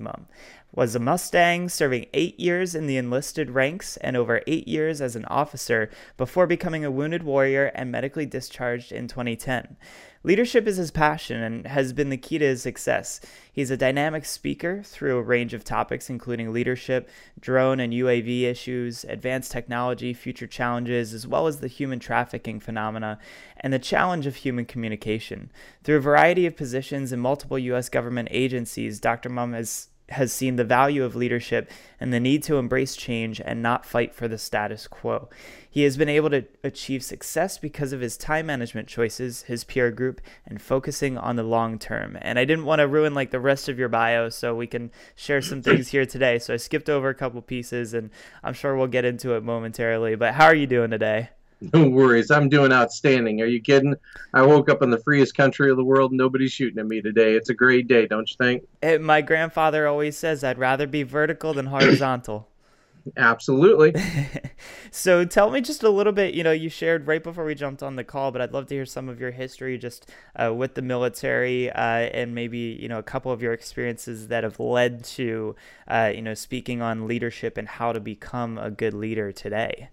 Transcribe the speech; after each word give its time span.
Was 0.73 0.95
a 0.95 0.99
Mustang, 0.99 1.67
serving 1.67 2.05
eight 2.13 2.39
years 2.39 2.75
in 2.75 2.87
the 2.87 2.95
enlisted 2.95 3.51
ranks 3.51 3.97
and 3.97 4.15
over 4.15 4.41
eight 4.47 4.69
years 4.69 5.01
as 5.01 5.17
an 5.17 5.25
officer 5.25 5.89
before 6.15 6.47
becoming 6.47 6.85
a 6.85 6.91
wounded 6.91 7.23
warrior 7.23 7.65
and 7.75 7.91
medically 7.91 8.25
discharged 8.25 8.93
in 8.93 9.09
2010. 9.09 9.75
Leadership 10.23 10.67
is 10.67 10.77
his 10.77 10.91
passion 10.91 11.41
and 11.41 11.67
has 11.67 11.93
been 11.93 12.09
the 12.09 12.15
key 12.15 12.37
to 12.37 12.45
his 12.45 12.61
success. 12.61 13.19
He's 13.51 13.71
a 13.71 13.75
dynamic 13.75 14.23
speaker 14.23 14.81
through 14.83 15.17
a 15.17 15.23
range 15.23 15.53
of 15.53 15.63
topics, 15.63 16.09
including 16.09 16.53
leadership, 16.53 17.09
drone 17.39 17.79
and 17.79 17.91
UAV 17.91 18.43
issues, 18.43 19.03
advanced 19.03 19.51
technology, 19.51 20.13
future 20.13 20.47
challenges, 20.47 21.13
as 21.13 21.27
well 21.27 21.47
as 21.47 21.59
the 21.59 21.67
human 21.67 21.99
trafficking 21.99 22.61
phenomena 22.61 23.17
and 23.57 23.73
the 23.73 23.79
challenge 23.79 24.27
of 24.27 24.37
human 24.37 24.63
communication. 24.63 25.51
Through 25.83 25.97
a 25.97 26.01
variety 26.01 26.45
of 26.45 26.55
positions 26.55 27.11
in 27.11 27.19
multiple 27.19 27.57
U.S. 27.59 27.89
government 27.89 28.29
agencies, 28.31 28.99
Dr. 28.99 29.27
Mumm 29.27 29.53
has 29.53 29.89
has 30.11 30.31
seen 30.33 30.55
the 30.55 30.63
value 30.63 31.03
of 31.03 31.15
leadership 31.15 31.69
and 31.99 32.13
the 32.13 32.19
need 32.19 32.43
to 32.43 32.57
embrace 32.57 32.95
change 32.95 33.41
and 33.43 33.61
not 33.61 33.85
fight 33.85 34.13
for 34.13 34.27
the 34.27 34.37
status 34.37 34.87
quo. 34.87 35.29
He 35.69 35.83
has 35.83 35.95
been 35.95 36.09
able 36.09 36.29
to 36.31 36.45
achieve 36.63 37.03
success 37.03 37.57
because 37.57 37.93
of 37.93 38.01
his 38.01 38.17
time 38.17 38.47
management 38.47 38.87
choices, 38.87 39.43
his 39.43 39.63
peer 39.63 39.89
group, 39.91 40.19
and 40.45 40.61
focusing 40.61 41.17
on 41.17 41.37
the 41.37 41.43
long 41.43 41.79
term. 41.79 42.17
And 42.21 42.37
I 42.37 42.45
didn't 42.45 42.65
want 42.65 42.79
to 42.79 42.87
ruin 42.87 43.13
like 43.13 43.31
the 43.31 43.39
rest 43.39 43.69
of 43.69 43.79
your 43.79 43.89
bio, 43.89 44.29
so 44.29 44.53
we 44.53 44.67
can 44.67 44.91
share 45.15 45.41
some 45.41 45.61
things 45.61 45.89
here 45.89 46.05
today. 46.05 46.39
So 46.39 46.53
I 46.53 46.57
skipped 46.57 46.89
over 46.89 47.09
a 47.09 47.15
couple 47.15 47.41
pieces, 47.41 47.93
and 47.93 48.09
I'm 48.43 48.53
sure 48.53 48.75
we'll 48.75 48.87
get 48.87 49.05
into 49.05 49.33
it 49.33 49.43
momentarily. 49.43 50.15
But 50.15 50.33
how 50.33 50.45
are 50.45 50.55
you 50.55 50.67
doing 50.67 50.91
today? 50.91 51.29
No 51.73 51.87
worries. 51.87 52.31
I'm 52.31 52.49
doing 52.49 52.71
outstanding. 52.71 53.39
Are 53.41 53.45
you 53.45 53.61
kidding? 53.61 53.95
I 54.33 54.41
woke 54.41 54.69
up 54.69 54.81
in 54.81 54.89
the 54.89 54.97
freest 54.97 55.35
country 55.35 55.69
of 55.69 55.77
the 55.77 55.83
world. 55.83 56.11
Nobody's 56.11 56.51
shooting 56.51 56.79
at 56.79 56.87
me 56.87 57.01
today. 57.01 57.35
It's 57.35 57.49
a 57.49 57.53
great 57.53 57.87
day, 57.87 58.07
don't 58.07 58.29
you 58.29 58.35
think? 58.35 58.63
It, 58.81 58.99
my 58.99 59.21
grandfather 59.21 59.87
always 59.87 60.17
says 60.17 60.43
I'd 60.43 60.57
rather 60.57 60.87
be 60.87 61.03
vertical 61.03 61.53
than 61.53 61.67
horizontal. 61.67 62.47
Absolutely. 63.17 63.93
so 64.91 65.25
tell 65.25 65.49
me 65.49 65.61
just 65.61 65.83
a 65.83 65.89
little 65.89 66.13
bit. 66.13 66.33
You 66.33 66.43
know, 66.43 66.51
you 66.51 66.69
shared 66.69 67.07
right 67.07 67.23
before 67.23 67.45
we 67.45 67.55
jumped 67.55 67.81
on 67.83 67.95
the 67.95 68.03
call, 68.03 68.31
but 68.31 68.41
I'd 68.41 68.53
love 68.53 68.67
to 68.67 68.75
hear 68.75 68.85
some 68.85 69.09
of 69.09 69.19
your 69.19 69.31
history 69.31 69.77
just 69.77 70.09
uh, 70.35 70.53
with 70.53 70.75
the 70.75 70.81
military 70.81 71.71
uh, 71.71 71.79
and 71.79 72.35
maybe 72.35 72.77
you 72.79 72.87
know 72.87 72.99
a 72.99 73.03
couple 73.03 73.31
of 73.31 73.41
your 73.41 73.53
experiences 73.53 74.27
that 74.27 74.43
have 74.43 74.59
led 74.59 75.03
to 75.03 75.55
uh, 75.87 76.11
you 76.13 76.21
know 76.21 76.33
speaking 76.33 76.81
on 76.81 77.07
leadership 77.07 77.57
and 77.57 77.67
how 77.67 77.91
to 77.91 77.99
become 77.99 78.57
a 78.57 78.69
good 78.69 78.93
leader 78.93 79.31
today. 79.31 79.89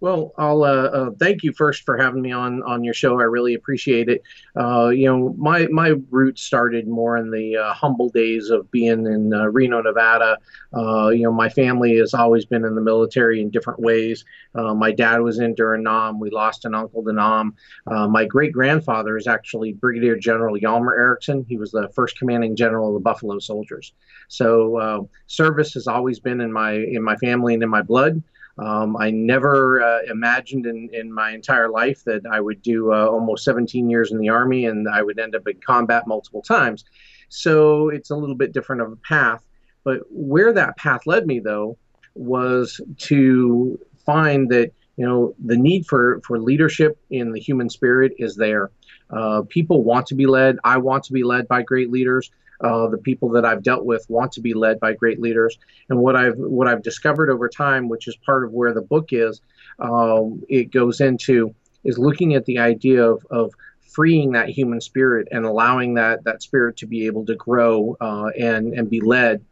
Well, 0.00 0.32
I'll 0.38 0.64
uh, 0.64 0.66
uh, 0.66 1.10
thank 1.18 1.42
you 1.42 1.52
first 1.52 1.84
for 1.84 1.98
having 1.98 2.22
me 2.22 2.32
on 2.32 2.62
on 2.62 2.82
your 2.82 2.94
show. 2.94 3.20
I 3.20 3.24
really 3.24 3.52
appreciate 3.52 4.08
it. 4.08 4.22
Uh, 4.56 4.88
you 4.88 5.04
know, 5.04 5.34
my 5.36 5.66
my 5.66 5.94
roots 6.10 6.42
started 6.42 6.88
more 6.88 7.18
in 7.18 7.30
the 7.30 7.58
uh, 7.58 7.74
humble 7.74 8.08
days 8.08 8.48
of 8.48 8.70
being 8.70 9.04
in 9.06 9.34
uh, 9.34 9.46
Reno, 9.48 9.82
Nevada. 9.82 10.38
Uh, 10.74 11.10
you 11.10 11.24
know, 11.24 11.32
my 11.32 11.50
family 11.50 11.98
has 11.98 12.14
always 12.14 12.46
been 12.46 12.64
in 12.64 12.74
the 12.74 12.80
military 12.80 13.42
in 13.42 13.50
different 13.50 13.80
ways. 13.80 14.24
my 14.54 14.90
dad 14.90 15.20
was 15.20 15.38
in 15.38 15.54
during 15.54 15.82
Nam. 15.82 16.18
We 16.18 16.30
lost 16.30 16.64
an 16.64 16.74
uncle 16.74 17.04
to 17.04 17.12
Nam. 17.12 17.54
my 17.86 18.24
great 18.24 18.52
grandfather 18.52 19.18
is 19.18 19.26
actually 19.26 19.74
Brigadier 19.74 20.16
General 20.16 20.56
Hjalmar 20.56 20.96
Erickson. 20.96 21.44
He 21.46 21.58
was 21.58 21.72
the 21.72 21.90
first 21.94 22.18
commanding 22.18 22.56
general 22.56 22.88
of 22.88 22.94
the 22.94 23.00
Buffalo 23.00 23.38
Soldiers. 23.38 23.92
So 24.28 25.08
service 25.26 25.74
has 25.74 25.86
always 25.86 26.20
been 26.20 26.40
in 26.40 26.52
my 26.52 26.72
in 26.72 27.02
my 27.02 27.16
family 27.16 27.52
and 27.52 27.62
in 27.62 27.68
my 27.68 27.82
blood. 27.82 28.22
Um, 28.60 28.96
I 28.98 29.10
never 29.10 29.82
uh, 29.82 30.00
imagined 30.10 30.66
in, 30.66 30.90
in 30.92 31.10
my 31.12 31.30
entire 31.30 31.70
life 31.70 32.04
that 32.04 32.22
I 32.30 32.40
would 32.40 32.60
do 32.60 32.92
uh, 32.92 33.06
almost 33.06 33.42
17 33.44 33.88
years 33.88 34.12
in 34.12 34.18
the 34.18 34.28
Army 34.28 34.66
and 34.66 34.86
I 34.86 35.02
would 35.02 35.18
end 35.18 35.34
up 35.34 35.48
in 35.48 35.58
combat 35.66 36.06
multiple 36.06 36.42
times. 36.42 36.84
So 37.30 37.88
it's 37.88 38.10
a 38.10 38.16
little 38.16 38.34
bit 38.34 38.52
different 38.52 38.82
of 38.82 38.92
a 38.92 38.96
path. 38.96 39.42
But 39.82 40.00
where 40.10 40.52
that 40.52 40.76
path 40.76 41.06
led 41.06 41.26
me, 41.26 41.40
though, 41.40 41.78
was 42.14 42.80
to 42.98 43.80
find 44.04 44.50
that 44.50 44.72
you 44.96 45.06
know 45.06 45.34
the 45.42 45.56
need 45.56 45.86
for 45.86 46.20
for 46.26 46.38
leadership 46.38 46.98
in 47.08 47.32
the 47.32 47.40
human 47.40 47.70
spirit 47.70 48.12
is 48.18 48.36
there. 48.36 48.70
Uh, 49.08 49.42
people 49.48 49.82
want 49.82 50.06
to 50.08 50.14
be 50.14 50.26
led. 50.26 50.58
I 50.64 50.76
want 50.76 51.04
to 51.04 51.12
be 51.14 51.22
led 51.22 51.48
by 51.48 51.62
great 51.62 51.90
leaders. 51.90 52.30
Uh, 52.62 52.88
the 52.88 52.98
people 52.98 53.30
that 53.30 53.44
I've 53.44 53.62
dealt 53.62 53.84
with 53.84 54.04
want 54.08 54.32
to 54.32 54.40
be 54.40 54.52
led 54.52 54.80
by 54.80 54.92
great 54.92 55.20
leaders. 55.20 55.58
And 55.88 55.98
what 55.98 56.16
I've 56.16 56.36
what 56.36 56.68
I've 56.68 56.82
discovered 56.82 57.30
over 57.30 57.48
time, 57.48 57.88
which 57.88 58.06
is 58.06 58.16
part 58.16 58.44
of 58.44 58.52
where 58.52 58.74
the 58.74 58.82
book 58.82 59.12
is, 59.12 59.40
um, 59.78 60.42
it 60.48 60.70
goes 60.70 61.00
into 61.00 61.54
is 61.84 61.98
looking 61.98 62.34
at 62.34 62.44
the 62.44 62.58
idea 62.58 63.02
of, 63.02 63.26
of 63.30 63.54
freeing 63.80 64.32
that 64.32 64.48
human 64.48 64.80
spirit 64.80 65.26
and 65.32 65.44
allowing 65.44 65.94
that 65.94 66.22
that 66.24 66.42
spirit 66.42 66.76
to 66.76 66.86
be 66.86 67.06
able 67.06 67.24
to 67.26 67.34
grow 67.34 67.96
uh, 68.00 68.28
and 68.38 68.72
and 68.74 68.88
be 68.88 69.00
led 69.00 69.44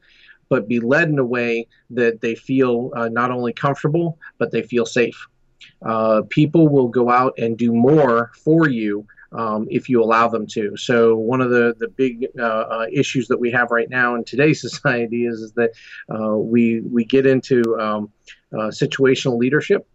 but 0.49 0.69
be 0.69 0.81
led 0.81 1.09
in 1.09 1.19
a 1.19 1.25
way 1.25 1.67
that 1.91 2.21
they 2.21 2.35
feel 2.35 2.91
uh, 2.95 3.09
not 3.09 3.31
only 3.31 3.53
comfortable 3.53 4.19
but 4.39 4.51
they 4.53 4.63
feel 4.63 4.87
safe 4.87 5.27
uh, 5.83 6.23
people 6.29 6.69
will 6.69 6.89
go 6.89 7.11
out 7.11 7.35
and 7.39 7.59
do 7.59 7.73
more 7.73 8.31
for 8.45 8.69
you 8.69 9.05
um, 9.33 9.67
if 9.71 9.89
you 9.89 10.03
allow 10.03 10.29
them 10.29 10.47
to. 10.49 10.77
So 10.77 11.17
one 11.17 11.41
of 11.41 11.51
the 11.51 11.75
the 11.79 11.89
big 11.89 12.27
uh, 12.39 12.43
uh, 12.43 12.87
issues 12.93 13.29
that 13.29 13.39
we 13.39 13.51
have 13.51 13.71
right 13.71 13.89
now 13.91 14.15
in 14.15 14.25
today's 14.25 14.61
society 14.69 15.27
is, 15.27 15.41
is 15.41 15.53
that 15.53 15.73
uh, 16.13 16.37
we 16.37 16.81
we 16.81 17.05
get 17.05 17.27
into 17.27 17.79
um, 17.79 18.11
uh, 18.53 18.69
situational 18.69 19.39
leadership. 19.39 19.87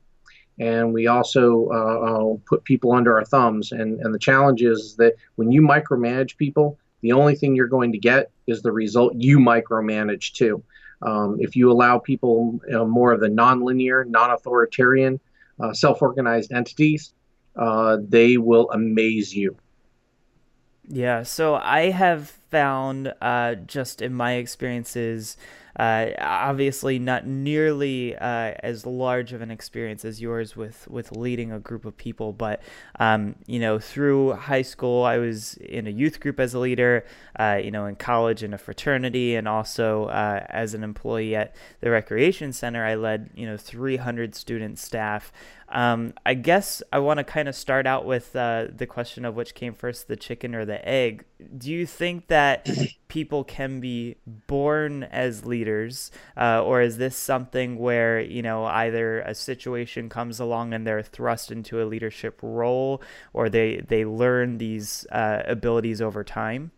And 0.60 0.94
we 0.94 1.08
also 1.08 1.68
uh, 1.74 2.00
uh, 2.00 2.38
put 2.46 2.64
people 2.64 2.92
under 2.92 3.18
our 3.18 3.26
thumbs. 3.26 3.72
And, 3.72 4.00
and 4.02 4.14
the 4.14 4.20
challenge 4.20 4.62
is 4.62 4.96
that 4.98 5.16
when 5.34 5.52
you 5.52 5.64
micromanage 5.64 6.38
people, 6.38 6.78
the 7.02 7.14
only 7.14 7.34
thing 7.34 7.56
you're 7.56 7.66
going 7.66 7.92
to 7.94 7.98
get 7.98 8.30
is 8.46 8.62
the 8.62 8.72
result 8.72 9.16
you 9.16 9.40
micromanage 9.40 10.34
too. 10.34 10.64
Um, 11.02 11.38
if 11.40 11.56
you 11.56 11.72
allow 11.72 11.98
people 11.98 12.62
more 12.70 13.12
of 13.12 13.20
the 13.20 13.30
nonlinear, 13.30 14.08
non 14.08 14.30
authoritarian, 14.30 15.20
self 15.74 16.04
organized 16.04 16.52
entities, 16.52 17.16
uh, 17.56 17.98
they 18.02 18.38
will 18.38 18.70
amaze 18.72 19.36
you. 19.36 19.56
Yeah, 20.88 21.24
so 21.24 21.56
I 21.56 21.92
have 21.92 22.30
found 22.30 23.14
uh, 23.22 23.56
just 23.56 24.02
in 24.02 24.14
my 24.14 24.34
experiences 24.34 25.38
uh, 25.76 26.12
obviously, 26.20 27.00
not 27.00 27.26
nearly 27.26 28.16
uh, 28.16 28.54
as 28.62 28.86
large 28.86 29.34
of 29.34 29.42
an 29.42 29.50
experience 29.50 30.06
as 30.06 30.22
yours 30.22 30.56
with 30.56 30.88
with 30.88 31.12
leading 31.12 31.52
a 31.52 31.60
group 31.60 31.86
of 31.86 31.98
people, 31.98 32.32
but 32.32 32.62
um, 33.00 33.36
you 33.48 33.60
know, 33.60 33.80
through 33.80 34.34
high 34.34 34.62
school, 34.62 35.04
I 35.04 35.18
was 35.18 35.56
in 35.56 35.88
a 35.88 35.90
youth 35.90 36.20
group 36.20 36.40
as 36.40 36.54
a 36.54 36.60
leader. 36.60 37.06
Uh, 37.40 37.60
you 37.64 37.72
know, 37.72 37.88
in 37.88 37.96
college 37.96 38.44
in 38.44 38.54
a 38.54 38.58
fraternity, 38.60 39.36
and 39.36 39.48
also 39.48 40.06
uh, 40.06 40.46
as 40.50 40.76
an 40.76 40.84
employee 40.84 41.36
at 41.36 41.56
the 41.80 41.90
recreation 41.90 42.54
center, 42.54 42.86
I 42.86 42.94
led 42.94 43.32
you 43.34 43.48
know 43.48 43.58
300 43.58 44.36
student 44.36 44.78
staff. 44.78 45.32
Um, 45.70 46.14
I 46.26 46.34
guess 46.34 46.84
I 46.92 47.00
want 47.00 47.18
to 47.18 47.24
kind 47.24 47.48
of 47.48 47.56
start 47.56 47.88
out 47.88 48.06
with 48.06 48.36
uh, 48.36 48.68
the 48.76 48.86
question 48.86 49.26
of 49.26 49.36
which 49.36 49.56
came 49.56 49.74
first, 49.74 50.08
the 50.08 50.16
chicken 50.16 50.54
or 50.56 50.66
the 50.66 50.88
egg. 50.88 51.26
Do 51.58 51.72
you 51.72 51.86
think 51.86 52.28
that 52.28 52.70
people 53.08 53.44
can 53.44 53.80
be 53.80 54.18
born 54.26 55.04
as 55.04 55.46
leaders, 55.46 56.12
uh, 56.38 56.64
or 56.64 56.82
is 56.82 56.98
this 56.98 57.16
something 57.16 57.78
where 57.78 58.20
you 58.20 58.42
know 58.42 58.66
either 58.66 59.22
a 59.22 59.34
situation 59.36 60.10
comes 60.10 60.40
along 60.40 60.74
and 60.74 60.86
they're 60.86 61.02
thrust 61.02 61.52
into 61.52 61.82
a 61.82 61.86
leadership 61.86 62.40
role, 62.42 63.02
or 63.34 63.50
they 63.50 63.78
they 63.88 64.06
learn 64.06 64.58
these 64.58 65.06
uh, 65.12 65.44
abilities 65.46 66.02
over 66.02 66.24
time? 66.24 66.72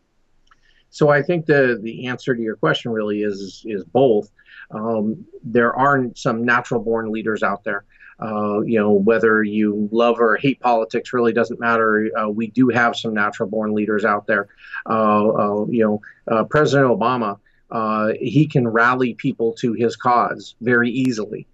So 0.95 1.09
I 1.09 1.21
think 1.21 1.45
the 1.45 1.77
the 1.81 2.07
answer 2.07 2.33
to 2.33 2.41
your 2.41 2.55
question 2.55 2.91
really 2.91 3.23
is 3.23 3.63
is 3.65 3.83
both. 3.83 4.31
Um, 4.71 5.25
there 5.43 5.75
are 5.75 6.05
some 6.15 6.45
natural 6.45 6.81
born 6.81 7.11
leaders 7.11 7.43
out 7.43 7.65
there. 7.65 7.83
Uh, 8.21 8.61
you 8.61 8.79
know, 8.79 8.91
whether 8.91 9.43
you 9.43 9.89
love 9.91 10.19
or 10.19 10.37
hate 10.37 10.59
politics 10.59 11.11
really 11.13 11.33
doesn't 11.33 11.59
matter. 11.59 12.09
Uh, 12.17 12.29
we 12.29 12.47
do 12.47 12.69
have 12.69 12.95
some 12.95 13.13
natural 13.13 13.49
born 13.49 13.73
leaders 13.73 14.05
out 14.05 14.25
there. 14.25 14.47
Uh, 14.89 15.29
uh 15.29 15.65
you 15.67 15.83
know, 15.83 16.01
uh, 16.31 16.43
President 16.45 16.89
Obama, 16.89 17.37
uh, 17.71 18.13
he 18.19 18.47
can 18.47 18.67
rally 18.67 19.13
people 19.15 19.53
to 19.53 19.73
his 19.73 19.95
cause 19.95 20.55
very 20.61 20.89
easily. 20.89 21.45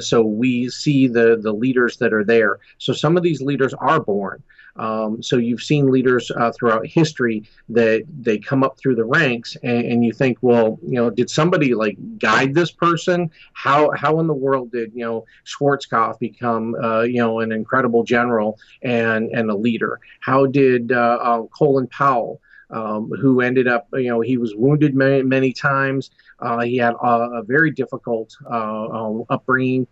so 0.00 0.22
we 0.22 0.68
see 0.68 1.06
the 1.06 1.38
the 1.40 1.52
leaders 1.52 1.98
that 1.98 2.12
are 2.12 2.24
there. 2.24 2.58
So 2.78 2.92
some 2.92 3.16
of 3.16 3.22
these 3.22 3.40
leaders 3.40 3.74
are 3.74 4.00
born. 4.00 4.42
Um, 4.76 5.22
so 5.22 5.36
you've 5.36 5.62
seen 5.62 5.90
leaders 5.90 6.30
uh, 6.30 6.52
throughout 6.52 6.86
history 6.86 7.44
that 7.68 8.04
they 8.20 8.38
come 8.38 8.62
up 8.62 8.78
through 8.78 8.94
the 8.94 9.04
ranks, 9.04 9.56
and, 9.62 9.84
and, 9.84 10.04
you 10.04 10.12
think, 10.12 10.38
well, 10.40 10.78
you 10.82 10.94
know, 10.94 11.10
did 11.10 11.28
somebody 11.28 11.74
like 11.74 11.96
guide 12.18 12.54
this 12.54 12.70
person? 12.70 13.30
How 13.52 13.90
how 13.92 14.20
in 14.20 14.26
the 14.26 14.34
world 14.34 14.72
did 14.72 14.92
you 14.94 15.04
know 15.04 15.24
Schwarzkopf 15.44 16.18
become 16.18 16.74
uh, 16.76 17.02
you 17.02 17.18
know 17.18 17.40
an 17.40 17.52
incredible 17.52 18.04
general 18.04 18.58
and 18.82 19.30
and 19.30 19.50
a 19.50 19.56
leader? 19.56 20.00
How 20.20 20.46
did 20.46 20.92
uh, 20.92 21.18
uh 21.20 21.42
Colin 21.46 21.86
Powell? 21.88 22.40
Um, 22.72 23.10
who 23.20 23.40
ended 23.40 23.66
up, 23.66 23.88
you 23.94 24.10
know, 24.10 24.20
he 24.20 24.38
was 24.38 24.54
wounded 24.54 24.94
many, 24.94 25.24
many 25.24 25.52
times. 25.52 26.12
Uh, 26.38 26.60
he 26.60 26.76
had 26.76 26.94
a, 27.02 27.40
a 27.40 27.42
very 27.42 27.72
difficult 27.72 28.36
uh, 28.48 28.86
um, 28.86 29.24
upbringing. 29.28 29.88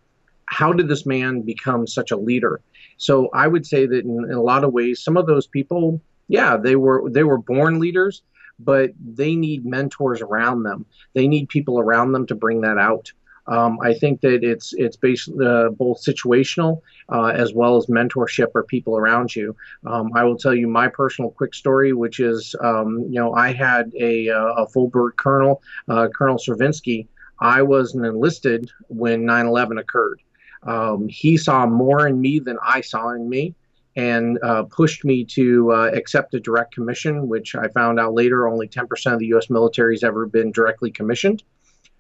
How 0.49 0.73
did 0.73 0.89
this 0.89 1.07
man 1.07 1.43
become 1.43 1.87
such 1.87 2.11
a 2.11 2.17
leader? 2.17 2.61
So 2.97 3.29
I 3.33 3.47
would 3.47 3.67
say 3.67 3.87
that 3.87 4.05
in, 4.05 4.25
in 4.25 4.35
a 4.35 4.43
lot 4.43 4.65
of 4.65 4.73
ways, 4.73 5.03
some 5.03 5.17
of 5.17 5.27
those 5.27 5.47
people, 5.47 6.01
yeah, 6.29 6.57
they 6.57 6.77
were 6.77 7.09
they 7.11 7.25
were 7.25 7.39
born 7.39 7.79
leaders, 7.79 8.23
but 8.59 8.91
they 8.99 9.35
need 9.35 9.65
mentors 9.65 10.21
around 10.21 10.63
them. 10.63 10.85
They 11.15 11.29
need 11.29 11.49
people 11.49 11.79
around 11.79 12.13
them 12.13 12.27
to 12.27 12.35
bring 12.35 12.61
that 12.63 12.79
out. 12.79 13.13
Um, 13.49 13.79
I 13.81 13.95
think 13.95 14.21
that 14.21 14.45
it's 14.45 14.75
it's 14.75 14.97
based 14.97 15.31
uh, 15.31 15.71
both 15.71 16.05
situational 16.05 16.83
uh, 17.09 17.29
as 17.29 17.55
well 17.55 17.77
as 17.77 17.87
mentorship 17.87 18.49
or 18.55 18.63
people 18.63 18.97
around 18.97 19.35
you. 19.35 19.57
Um, 19.87 20.11
I 20.15 20.25
will 20.25 20.37
tell 20.37 20.55
you 20.55 20.69
my 20.69 20.89
personal 20.89 21.31
quick 21.31 21.55
story, 21.55 21.95
which 21.95 22.21
is 22.21 22.55
um, 22.61 23.07
you 23.09 23.19
know 23.19 23.33
I 23.35 23.53
had 23.53 23.91
a, 23.99 24.29
uh, 24.29 24.65
a 24.65 24.89
bird 24.89 25.17
colonel, 25.17 25.63
uh, 25.89 26.09
Colonel 26.15 26.37
Cervinsky. 26.37 27.07
I 27.41 27.63
was 27.63 27.95
an 27.95 28.05
enlisted 28.05 28.71
when 28.89 29.23
9/11 29.23 29.81
occurred. 29.81 30.21
Um, 30.63 31.09
he 31.09 31.37
saw 31.37 31.67
more 31.67 32.07
in 32.07 32.21
me 32.21 32.39
than 32.39 32.59
I 32.63 32.81
saw 32.81 33.11
in 33.11 33.29
me 33.29 33.55
and 33.97 34.39
uh, 34.43 34.63
pushed 34.65 35.05
me 35.05 35.25
to 35.25 35.73
uh, 35.73 35.91
accept 35.93 36.35
a 36.35 36.41
direct 36.41 36.73
commission, 36.75 37.29
which 37.29 37.55
I 37.55 37.69
found 37.69 37.99
out 37.99 38.15
later 38.15 38.47
only 38.47 38.69
10% 38.69 39.13
of 39.13 39.19
the 39.19 39.27
U.S. 39.27 39.51
military 39.51 39.95
has 39.95 40.05
ever 40.05 40.27
been 40.27 40.53
directly 40.53 40.91
commissioned. 40.91 41.43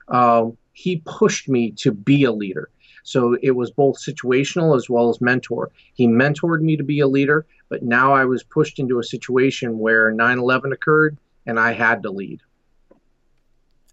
Uh, 0.07 0.47
he 0.73 1.03
pushed 1.05 1.49
me 1.49 1.73
to 1.73 1.91
be 1.93 2.25
a 2.25 2.33
leader. 2.33 2.71
So 3.03 3.37
it 3.43 3.53
was 3.53 3.71
both 3.71 3.97
situational 3.99 4.77
as 4.77 4.89
well 4.89 5.09
as 5.09 5.21
mentor. 5.21 5.71
He 5.95 6.07
mentored 6.07 6.61
me 6.61 6.77
to 6.77 6.85
be 6.85 7.01
a 7.01 7.09
leader, 7.09 7.47
but 7.69 7.83
now 7.83 8.13
I 8.13 8.27
was 8.27 8.43
pushed 8.45 8.79
into 8.79 8.99
a 8.99 9.05
situation 9.05 9.79
where 9.79 10.11
9 10.13 10.39
11 10.39 10.73
occurred 10.73 11.19
and 11.47 11.59
I 11.59 11.73
had 11.73 12.03
to 12.03 12.11
lead. 12.11 12.43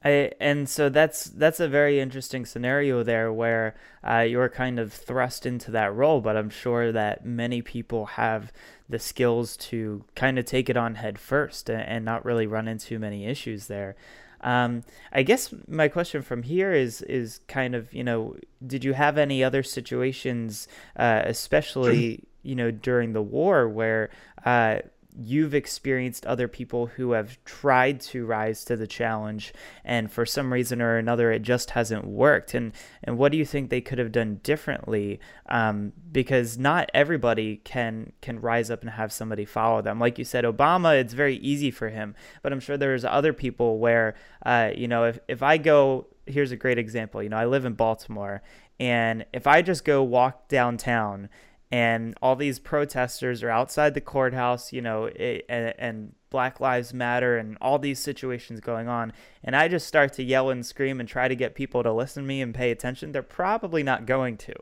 I, 0.06 0.31
and 0.40 0.69
so 0.69 0.88
that's 0.90 1.25
that's 1.25 1.60
a 1.60 1.68
very 1.68 2.00
interesting 2.00 2.46
scenario 2.46 3.02
there 3.02 3.34
where 3.34 3.75
uh, 4.07 4.19
you're 4.19 4.50
kind 4.50 4.78
of 4.80 4.94
thrust 4.94 5.48
into 5.48 5.72
that 5.72 5.96
role, 5.96 6.22
but 6.22 6.38
I'm 6.38 6.52
sure 6.52 6.92
that 6.92 7.25
many 7.25 7.63
people 7.63 8.06
have 8.06 8.54
the 8.88 9.00
skills 9.00 9.57
to 9.57 10.06
kind 10.13 10.38
of 10.38 10.46
take 10.46 10.69
it 10.69 10.78
on 10.78 10.96
head 10.96 11.18
first 11.18 11.69
and, 11.69 11.81
and 11.81 12.06
not 12.06 12.24
really 12.24 12.46
run 12.46 12.68
into 12.68 13.00
many 13.00 13.25
issues 13.25 13.66
there. 13.66 13.96
Um, 14.42 14.84
I 15.12 15.24
guess 15.24 15.52
my 15.68 15.88
question 15.88 16.22
from 16.22 16.44
here 16.44 16.72
is 16.72 17.01
is 17.01 17.40
kind 17.48 17.74
of 17.74 17.92
you 17.92 18.04
know 18.04 18.36
did 18.66 18.84
you 18.84 18.94
have 18.94 19.18
any 19.18 19.44
other 19.44 19.63
situations, 19.63 20.68
uh, 20.98 21.24
especially 21.25 22.25
you 22.44 22.54
know 22.54 22.69
during 22.69 23.13
the 23.13 23.24
war 23.24 23.68
where 23.68 24.12
uh, 24.46 24.81
you've 25.17 25.53
experienced 25.53 26.25
other 26.25 26.47
people 26.47 26.88
who 26.88 27.12
have 27.12 27.44
tried 27.45 28.00
to 28.01 28.25
rise 28.25 28.65
to 28.65 28.75
the 28.75 28.88
challenge 28.88 29.53
and 29.83 30.12
for 30.12 30.25
some 30.25 30.51
reason 30.51 30.81
or 30.81 30.97
another 30.97 31.31
it 31.31 31.41
just 31.41 31.71
hasn't 31.71 32.06
worked. 32.06 32.53
And 32.53 32.73
and 33.03 33.17
what 33.17 33.31
do 33.31 33.38
you 33.38 33.45
think 33.45 33.69
they 33.69 33.81
could 33.81 34.00
have 34.00 34.12
done 34.12 34.39
differently? 34.44 35.19
Um, 35.47 35.94
because 36.12 36.57
not 36.57 36.89
everybody 36.94 37.57
can 37.57 38.13
can 38.21 38.39
rise 38.39 38.71
up 38.71 38.81
and 38.81 38.89
have 38.89 39.13
somebody 39.13 39.45
follow 39.45 39.81
them. 39.81 40.00
Like 40.00 40.17
you 40.17 40.25
said 40.25 40.45
obama 40.45 41.00
it's 41.00 41.13
very 41.13 41.38
easy 41.38 41.71
for 41.71 41.89
him 41.89 42.15
but 42.41 42.51
i'm 42.51 42.59
sure 42.59 42.77
there's 42.77 43.06
other 43.06 43.33
people 43.33 43.79
where 43.79 44.15
uh, 44.45 44.71
you 44.75 44.88
know 44.88 45.06
if, 45.06 45.19
if 45.27 45.44
i 45.44 45.57
go 45.57 46.07
here's 46.25 46.51
a 46.51 46.56
great 46.56 46.77
example 46.77 47.21
you 47.21 47.29
know 47.29 47.38
i 47.38 47.45
live 47.45 47.65
in 47.65 47.73
baltimore 47.73 48.41
and 48.79 49.25
if 49.33 49.47
i 49.47 49.62
just 49.62 49.85
go 49.85 50.03
walk 50.03 50.47
downtown 50.47 51.29
and 51.71 52.15
all 52.21 52.35
these 52.35 52.59
protesters 52.59 53.41
are 53.41 53.50
outside 53.50 53.94
the 53.94 54.01
courthouse, 54.01 54.71
you 54.71 54.81
know, 54.81 55.06
it, 55.06 55.45
and, 55.50 55.73
and, 55.77 56.13
Black 56.31 56.59
Lives 56.59 56.94
Matter 56.94 57.38
and 57.38 57.57
all 57.62 57.79
these 57.79 57.97
situations 57.97 58.59
going 58.59 58.89
on, 58.89 59.13
and 59.41 59.56
I 59.56 59.69
just 59.69 59.88
start 59.88 60.12
to 60.13 60.23
yell 60.23 60.50
and 60.50 60.65
scream 60.65 61.00
and 61.00 61.07
try 61.07 61.29
to 61.29 61.35
get 61.35 61.56
people 61.56 61.81
to 61.81 61.94
listen 61.94 62.23
to 62.23 62.27
me 62.27 62.41
and 62.41 62.53
pay 62.53 62.71
attention, 62.71 63.13
they're 63.13 63.23
probably 63.23 63.83
not 63.83 64.06
going 64.06 64.35
to, 64.38 64.53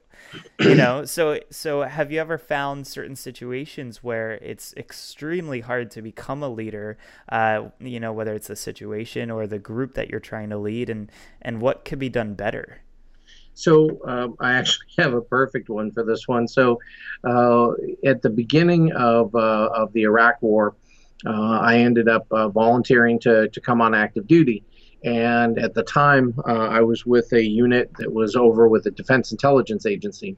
you 0.59 0.75
know. 0.75 1.03
So, 1.05 1.39
so 1.49 1.81
have 1.81 2.11
you 2.11 2.19
ever 2.19 2.37
found 2.37 2.85
certain 2.85 3.15
situations 3.15 4.03
where 4.03 4.33
it's 4.33 4.75
extremely 4.75 5.61
hard 5.61 5.89
to 5.91 6.03
become 6.03 6.43
a 6.43 6.49
leader, 6.49 6.99
uh, 7.29 7.69
you 7.79 7.99
know, 7.99 8.13
whether 8.13 8.35
it's 8.35 8.51
a 8.51 8.55
situation 8.55 9.31
or 9.31 9.47
the 9.47 9.57
group 9.57 9.95
that 9.95 10.11
you're 10.11 10.19
trying 10.19 10.51
to 10.51 10.59
lead, 10.59 10.91
and 10.91 11.11
and 11.41 11.59
what 11.59 11.85
could 11.85 11.97
be 11.97 12.09
done 12.09 12.35
better? 12.35 12.83
So 13.53 13.99
um, 14.05 14.35
I 14.39 14.53
actually 14.53 14.87
have 14.97 15.13
a 15.13 15.21
perfect 15.21 15.69
one 15.69 15.91
for 15.91 16.03
this 16.03 16.27
one. 16.27 16.47
So 16.47 16.79
uh, 17.23 17.71
at 18.05 18.21
the 18.21 18.29
beginning 18.29 18.91
of, 18.93 19.33
uh, 19.35 19.69
of 19.73 19.93
the 19.93 20.03
Iraq 20.03 20.41
War, 20.41 20.75
uh, 21.25 21.59
I 21.61 21.77
ended 21.77 22.09
up 22.09 22.27
uh, 22.31 22.49
volunteering 22.49 23.19
to, 23.19 23.47
to 23.47 23.61
come 23.61 23.81
on 23.81 23.93
active 23.93 24.27
duty. 24.27 24.63
And 25.05 25.57
at 25.57 25.73
the 25.73 25.83
time, 25.83 26.33
uh, 26.47 26.67
I 26.69 26.81
was 26.81 27.05
with 27.05 27.31
a 27.33 27.43
unit 27.43 27.91
that 27.97 28.11
was 28.11 28.35
over 28.35 28.67
with 28.67 28.83
the 28.83 28.91
Defense 28.91 29.31
Intelligence 29.31 29.85
Agency. 29.85 30.37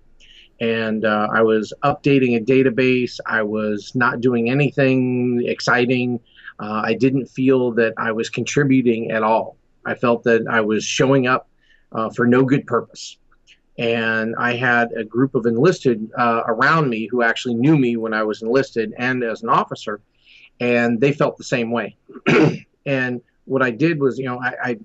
And 0.61 1.05
I 1.05 1.41
was 1.41 1.73
updating 1.83 2.37
a 2.37 2.39
database. 2.39 3.19
I 3.25 3.43
was 3.43 3.93
not 3.93 4.21
doing 4.21 4.49
anything 4.49 5.43
exciting. 5.45 6.21
I 6.59 6.93
didn't 6.93 7.25
feel 7.25 7.73
that 7.73 7.93
I 7.97 8.13
was 8.13 8.29
contributing 8.29 9.11
at 9.11 9.21
all. 9.21 9.57
I 9.85 9.95
felt 9.95 10.23
that 10.23 10.47
I 10.49 10.61
was 10.61 10.85
showing 10.85 11.27
up 11.27 11.49
uh, 11.95 12.09
for 12.09 12.27
no 12.27 12.43
good 12.43 12.67
purpose. 12.67 13.17
And 13.77 14.35
I 14.37 14.55
had 14.55 14.91
a 14.93 15.03
group 15.03 15.35
of 15.35 15.45
enlisted 15.45 16.09
uh, 16.17 16.43
around 16.45 16.89
me 16.89 17.07
who 17.07 17.23
actually 17.23 17.55
knew 17.55 17.77
me 17.77 17.97
when 17.97 18.13
I 18.13 18.23
was 18.23 18.41
enlisted 18.41 18.93
and 18.97 19.23
as 19.23 19.43
an 19.43 19.49
officer, 19.49 20.01
and 20.59 21.01
they 21.01 21.11
felt 21.11 21.37
the 21.37 21.43
same 21.43 21.71
way. 21.71 21.97
and 22.85 23.21
what 23.45 23.61
I 23.61 23.71
did 23.71 23.99
was, 23.99 24.17
you 24.17 24.25
know, 24.25 24.39
I, 24.41 24.53
I, 24.63 24.77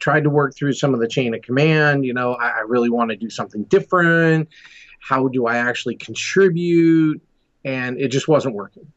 tried 0.00 0.24
to 0.24 0.30
work 0.30 0.56
through 0.56 0.72
some 0.72 0.92
of 0.92 0.98
the 0.98 1.06
chain 1.06 1.34
of 1.34 1.42
command. 1.42 2.04
You 2.04 2.14
know, 2.14 2.34
I, 2.34 2.48
I 2.48 2.60
really 2.66 2.90
want 2.90 3.10
to 3.10 3.16
do 3.16 3.30
something 3.30 3.62
different. 3.64 4.48
How 4.98 5.28
do 5.28 5.46
I 5.46 5.58
actually 5.58 5.94
contribute? 5.94 7.22
And 7.64 8.00
it 8.00 8.08
just 8.08 8.26
wasn't 8.26 8.56
working 8.56 8.90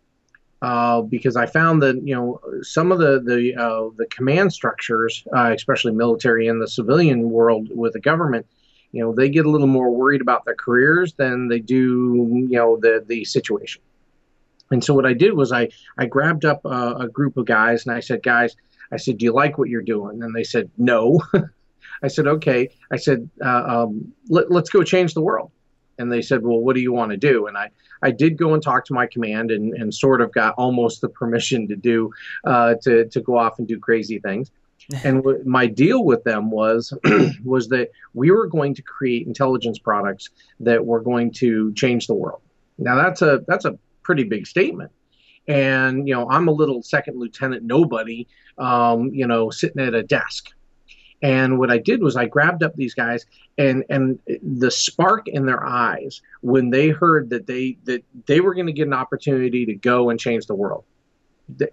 uh, 0.61 1.01
because 1.01 1.35
I 1.35 1.45
found 1.45 1.81
that 1.83 1.95
you 2.03 2.15
know 2.15 2.39
some 2.61 2.91
of 2.91 2.99
the 2.99 3.21
the 3.23 3.55
uh, 3.55 3.89
the 3.95 4.07
command 4.07 4.53
structures, 4.53 5.23
uh, 5.35 5.53
especially 5.55 5.91
military 5.91 6.47
and 6.47 6.61
the 6.61 6.67
civilian 6.67 7.29
world 7.29 7.69
with 7.71 7.93
the 7.93 7.99
government, 7.99 8.45
you 8.91 9.03
know, 9.03 9.13
they 9.13 9.29
get 9.29 9.45
a 9.45 9.49
little 9.49 9.67
more 9.67 9.91
worried 9.91 10.21
about 10.21 10.45
their 10.45 10.55
careers 10.55 11.13
than 11.13 11.47
they 11.47 11.59
do 11.59 12.47
you 12.49 12.57
know 12.57 12.77
the 12.81 13.03
the 13.07 13.23
situation. 13.25 13.81
And 14.71 14.83
so 14.83 14.93
what 14.93 15.05
I 15.05 15.13
did 15.13 15.33
was 15.33 15.51
I 15.51 15.69
I 15.97 16.07
grabbed 16.07 16.43
up 16.43 16.65
a, 16.65 16.95
a 17.01 17.07
group 17.07 17.37
of 17.37 17.45
guys 17.45 17.85
and 17.85 17.95
I 17.95 17.99
said, 17.99 18.23
guys, 18.23 18.55
I 18.91 18.97
said, 18.97 19.19
do 19.19 19.25
you 19.25 19.33
like 19.33 19.57
what 19.57 19.69
you're 19.69 19.81
doing? 19.81 20.23
And 20.23 20.35
they 20.35 20.43
said, 20.43 20.69
no. 20.77 21.21
I 22.03 22.09
said, 22.09 22.27
okay. 22.27 22.69
I 22.91 22.97
said, 22.97 23.27
uh, 23.43 23.63
um, 23.85 24.13
let, 24.29 24.51
let's 24.51 24.69
go 24.69 24.83
change 24.83 25.15
the 25.15 25.21
world 25.21 25.51
and 25.97 26.11
they 26.11 26.21
said, 26.21 26.43
"Well, 26.43 26.59
what 26.59 26.75
do 26.75 26.81
you 26.81 26.93
want 26.93 27.11
to 27.11 27.17
do?" 27.17 27.47
And 27.47 27.57
I, 27.57 27.69
I 28.01 28.11
did 28.11 28.37
go 28.37 28.53
and 28.53 28.61
talk 28.61 28.85
to 28.85 28.93
my 28.93 29.07
command 29.07 29.51
and, 29.51 29.73
and 29.73 29.93
sort 29.93 30.21
of 30.21 30.31
got 30.33 30.53
almost 30.57 31.01
the 31.01 31.09
permission 31.21 31.67
to 31.67 31.75
do 31.75 32.11
uh, 32.45 32.75
to 32.83 33.05
to 33.05 33.21
go 33.21 33.37
off 33.37 33.59
and 33.59 33.67
do 33.67 33.79
crazy 33.79 34.19
things. 34.19 34.51
and 35.03 35.17
w- 35.17 35.43
my 35.45 35.67
deal 35.67 36.05
with 36.05 36.23
them 36.23 36.49
was 36.49 36.93
was 37.43 37.67
that 37.69 37.89
we 38.13 38.31
were 38.31 38.47
going 38.47 38.73
to 38.73 38.81
create 38.81 39.27
intelligence 39.27 39.77
products 39.79 40.29
that 40.59 40.85
were 40.85 41.01
going 41.01 41.31
to 41.31 41.73
change 41.73 42.07
the 42.07 42.13
world. 42.13 42.41
Now 42.77 42.95
that's 42.95 43.21
a 43.21 43.43
that's 43.47 43.65
a 43.65 43.77
pretty 44.03 44.23
big 44.23 44.47
statement. 44.47 44.91
And 45.47 46.07
you 46.07 46.13
know, 46.13 46.29
I'm 46.29 46.47
a 46.47 46.51
little 46.51 46.81
second 46.83 47.19
lieutenant 47.19 47.63
nobody, 47.63 48.27
um, 48.57 49.13
you 49.13 49.27
know, 49.27 49.49
sitting 49.49 49.81
at 49.81 49.93
a 49.93 50.03
desk. 50.03 50.49
And 51.21 51.57
what 51.57 51.71
I 51.71 51.79
did 51.79 52.03
was 52.03 52.15
I 52.15 52.25
grabbed 52.25 52.61
up 52.61 52.75
these 52.75 52.93
guys 52.93 53.25
and 53.57 53.83
and 53.89 54.19
the 54.43 54.69
spark 54.69 55.27
in 55.27 55.45
their 55.45 55.65
eyes 55.65 56.21
when 56.41 56.69
they 56.69 56.89
heard 56.89 57.31
that 57.31 57.47
they 57.47 57.77
that 57.85 58.03
they 58.27 58.39
were 58.39 58.53
going 58.53 58.67
to 58.67 58.73
get 58.73 58.87
an 58.87 58.93
opportunity 58.93 59.65
to 59.65 59.73
go 59.73 60.09
and 60.09 60.19
change 60.19 60.45
the 60.45 60.55
world. 60.55 60.83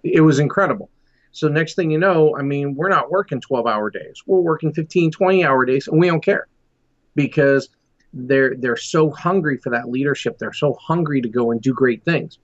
It 0.03 0.23
was 0.23 0.39
incredible. 0.39 0.89
So 1.33 1.49
next 1.49 1.75
thing 1.75 1.91
you 1.91 1.99
know, 1.99 2.37
I 2.37 2.43
mean, 2.43 2.75
we're 2.75 2.89
not 2.89 3.11
working 3.11 3.41
12 3.41 3.67
hour 3.67 3.91
days. 3.91 4.23
We're 4.25 4.41
working 4.41 4.73
15, 4.73 5.11
20 5.11 5.45
hour 5.45 5.67
days 5.67 5.89
and 5.89 6.01
we 6.01 6.07
don't 6.07 6.25
care 6.25 6.47
because 7.15 7.69
they're 8.15 8.55
they're 8.57 8.77
so 8.77 9.11
hungry 9.11 9.59
for 9.59 9.71
that 9.71 9.91
leadership. 9.91 10.39
They're 10.39 10.53
so 10.53 10.75
hungry 10.81 11.21
to 11.21 11.29
go 11.29 11.51
and 11.51 11.61
do 11.61 11.75
great 11.75 12.05
things. 12.05 12.39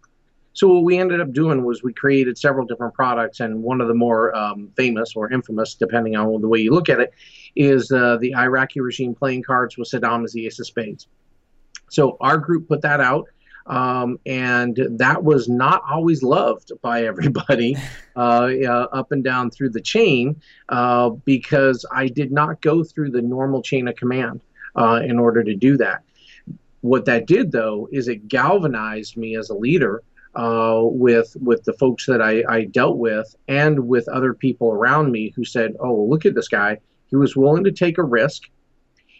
So 0.60 0.68
what 0.68 0.84
we 0.84 0.98
ended 0.98 1.22
up 1.22 1.32
doing 1.32 1.64
was 1.64 1.82
we 1.82 1.94
created 1.94 2.36
several 2.36 2.66
different 2.66 2.92
products, 2.92 3.40
and 3.40 3.62
one 3.62 3.80
of 3.80 3.88
the 3.88 3.94
more 3.94 4.36
um, 4.36 4.70
famous 4.76 5.16
or 5.16 5.32
infamous, 5.32 5.74
depending 5.74 6.16
on 6.16 6.42
the 6.42 6.48
way 6.48 6.58
you 6.58 6.70
look 6.70 6.90
at 6.90 7.00
it, 7.00 7.14
is 7.56 7.90
uh, 7.90 8.18
the 8.20 8.34
Iraqi 8.34 8.80
regime 8.80 9.14
playing 9.14 9.42
cards 9.42 9.78
with 9.78 9.88
Saddam 9.90 10.22
as 10.22 10.34
the 10.34 10.44
Ace 10.44 10.60
of 10.60 10.66
Spades. 10.66 11.06
So 11.88 12.18
our 12.20 12.36
group 12.36 12.68
put 12.68 12.82
that 12.82 13.00
out. 13.00 13.28
Um, 13.68 14.20
and 14.26 14.78
that 14.98 15.24
was 15.24 15.48
not 15.48 15.82
always 15.90 16.22
loved 16.22 16.72
by 16.82 17.04
everybody 17.06 17.74
uh, 18.14 18.50
uh, 18.62 18.86
up 18.92 19.12
and 19.12 19.24
down 19.24 19.50
through 19.50 19.70
the 19.70 19.80
chain 19.80 20.42
uh, 20.68 21.08
because 21.08 21.86
I 21.90 22.08
did 22.08 22.32
not 22.32 22.60
go 22.60 22.84
through 22.84 23.12
the 23.12 23.22
normal 23.22 23.62
chain 23.62 23.88
of 23.88 23.96
command 23.96 24.42
uh, 24.76 25.00
in 25.02 25.18
order 25.18 25.42
to 25.42 25.54
do 25.54 25.78
that. 25.78 26.02
What 26.82 27.06
that 27.06 27.26
did, 27.26 27.50
though, 27.50 27.88
is 27.90 28.08
it 28.08 28.28
galvanized 28.28 29.16
me 29.16 29.38
as 29.38 29.48
a 29.48 29.54
leader 29.54 30.02
uh, 30.34 30.80
with 30.82 31.37
with 31.40 31.64
the 31.64 31.72
folks 31.72 32.06
that 32.06 32.22
I, 32.22 32.44
I, 32.49 32.64
dealt 32.64 32.99
with 32.99 33.34
and 33.49 33.88
with 33.88 34.08
other 34.08 34.32
people 34.32 34.70
around 34.70 35.10
me 35.10 35.32
who 35.34 35.44
said, 35.44 35.75
"Oh, 35.80 36.04
look 36.04 36.25
at 36.25 36.34
this 36.34 36.49
guy. 36.49 36.78
He 37.08 37.16
was 37.16 37.37
willing 37.37 37.64
to 37.64 37.72
take 37.72 37.99
a 37.99 38.04
risk. 38.04 38.44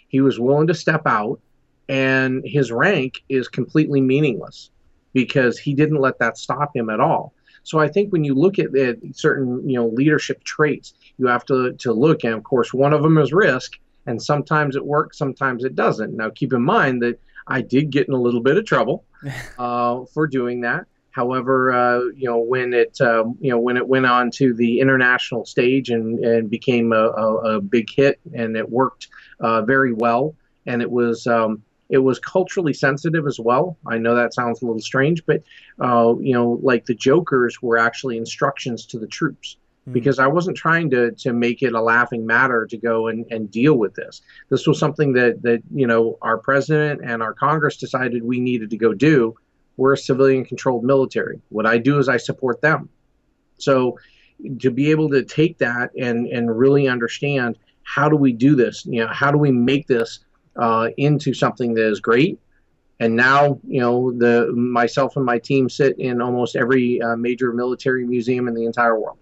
He 0.09 0.21
was 0.21 0.39
willing 0.39 0.69
to 0.69 0.75
step 0.75 1.03
out, 1.07 1.41
and 1.89 2.43
his 2.45 2.71
rank 2.71 3.25
is 3.29 3.49
completely 3.49 4.01
meaningless 4.01 4.71
because 5.13 5.59
he 5.59 5.75
didn't 5.75 6.01
let 6.01 6.19
that 6.21 6.39
stop 6.39 6.75
him 6.77 6.91
at 6.91 7.01
all." 7.01 7.35
So 7.63 7.79
I 7.79 7.89
think 7.89 8.13
when 8.13 8.25
you 8.25 8.35
look 8.35 8.59
at, 8.59 8.75
at 8.77 8.99
certain 9.13 9.69
you 9.69 9.77
know 9.77 9.89
leadership 9.89 10.45
traits, 10.45 10.95
you 11.19 11.27
have 11.27 11.45
to 11.47 11.73
to 11.73 11.93
look, 11.93 12.25
and 12.25 12.35
of 12.35 12.45
course, 12.45 12.73
one 12.73 12.93
of 12.93 13.03
them 13.03 13.19
is 13.19 13.33
risk, 13.33 13.79
and 14.07 14.23
sometimes 14.23 14.77
it 14.77 14.85
works, 14.85 15.19
sometimes 15.19 15.65
it 15.65 15.75
doesn't. 15.75 16.17
Now, 16.17 16.31
keep 16.31 16.53
in 16.53 16.63
mind 16.63 17.03
that 17.03 17.21
I 17.47 17.63
did 17.63 17.91
get 17.91 18.07
in 18.07 18.15
a 18.15 18.21
little 18.21 18.41
bit 18.41 18.57
of 18.57 18.65
trouble 18.65 19.05
uh, 19.59 20.05
for 20.07 20.27
doing 20.27 20.61
that. 20.63 20.87
However, 21.13 21.73
uh, 21.73 22.01
you 22.17 22.29
know 22.29 22.39
when 22.39 22.73
it 22.73 23.01
um, 23.01 23.37
you 23.41 23.51
know 23.51 23.59
when 23.59 23.77
it 23.77 23.87
went 23.87 24.07
on 24.07 24.31
to 24.33 24.55
the 24.55 24.81
international 24.81 25.45
stage 25.45 25.91
and, 25.91 26.25
and 26.25 26.49
became 26.49 26.93
a, 26.93 27.07
a, 27.09 27.57
a 27.57 27.61
big 27.61 27.89
hit 27.91 28.21
and 28.35 28.57
it 28.57 28.69
worked 28.69 29.09
uh, 29.41 29.63
very 29.63 29.93
well 29.93 30.35
and 30.67 30.83
it 30.83 30.91
was 30.91 31.27
um, 31.27 31.63
it 31.89 31.99
was 31.99 32.19
culturally 32.21 32.73
sensitive 32.73 33.27
as 33.27 33.41
well. 33.41 33.77
I 33.87 33.99
know 33.99 34.15
that 34.15 34.35
sounds 34.35 34.63
a 34.63 34.67
little 34.67 34.81
strange, 34.81 35.25
but 35.27 35.43
uh, 35.81 36.15
you 36.21 36.33
know 36.33 36.61
like 36.63 36.87
the 36.87 36.95
jokers 36.95 37.61
were 37.61 37.79
actually 37.79 38.17
instructions 38.17 38.87
to 38.87 38.99
the 38.99 39.09
troops 39.09 39.57
hmm. 39.85 39.93
because 39.93 40.19
I 40.19 40.29
wasn't 40.29 40.57
trying 40.57 40.91
to 40.91 41.11
to 41.13 41.33
make 41.33 41.63
it 41.63 41.73
a 41.73 41.83
laughing 41.83 42.25
matter 42.25 42.67
to 42.67 42.77
go 42.77 43.09
and, 43.09 43.27
and 43.31 43.51
deal 43.51 43.75
with 43.75 43.95
this. 43.95 44.23
This 44.49 44.67
was 44.67 44.79
something 44.79 45.13
that 45.15 45.43
that 45.43 45.63
you 45.75 45.87
know 45.87 46.19
our 46.23 46.39
president 46.39 47.01
and 47.03 47.23
our 47.23 47.35
Congress 47.35 47.77
decided 47.77 48.23
we 48.23 48.41
needed 48.41 48.71
to 48.71 48.77
go 48.77 48.95
do 48.95 49.35
we're 49.81 49.95
a 49.95 49.97
civilian 49.97 50.45
controlled 50.45 50.85
military. 50.85 51.41
What 51.49 51.65
I 51.65 51.79
do 51.79 51.99
is 51.99 52.07
I 52.07 52.19
support 52.19 52.61
them. 52.61 52.91
So 53.57 53.99
to 54.61 54.71
be 54.71 54.91
able 54.91 55.09
to 55.09 55.25
take 55.25 55.57
that 55.59 55.91
and 55.99 56.27
and 56.27 56.57
really 56.57 56.87
understand 56.87 57.59
how 57.83 58.09
do 58.09 58.15
we 58.15 58.33
do 58.33 58.55
this? 58.55 58.85
You 58.85 59.01
know, 59.01 59.09
how 59.09 59.31
do 59.33 59.39
we 59.39 59.51
make 59.51 59.87
this 59.87 60.21
uh, 60.57 60.89
into 60.99 61.33
something 61.33 61.73
that 61.75 61.89
is 61.89 61.99
great? 61.99 62.39
And 63.01 63.17
now, 63.17 63.59
you 63.67 63.81
know, 63.81 64.13
the 64.13 64.53
myself 64.53 65.17
and 65.17 65.25
my 65.25 65.39
team 65.39 65.71
sit 65.71 65.99
in 65.99 66.21
almost 66.21 66.57
every 66.57 67.01
uh, 67.01 67.17
major 67.17 67.51
military 67.55 68.07
museum 68.07 68.49
in 68.49 68.55
the 68.55 68.67
entire 68.67 69.01
world. 69.01 69.17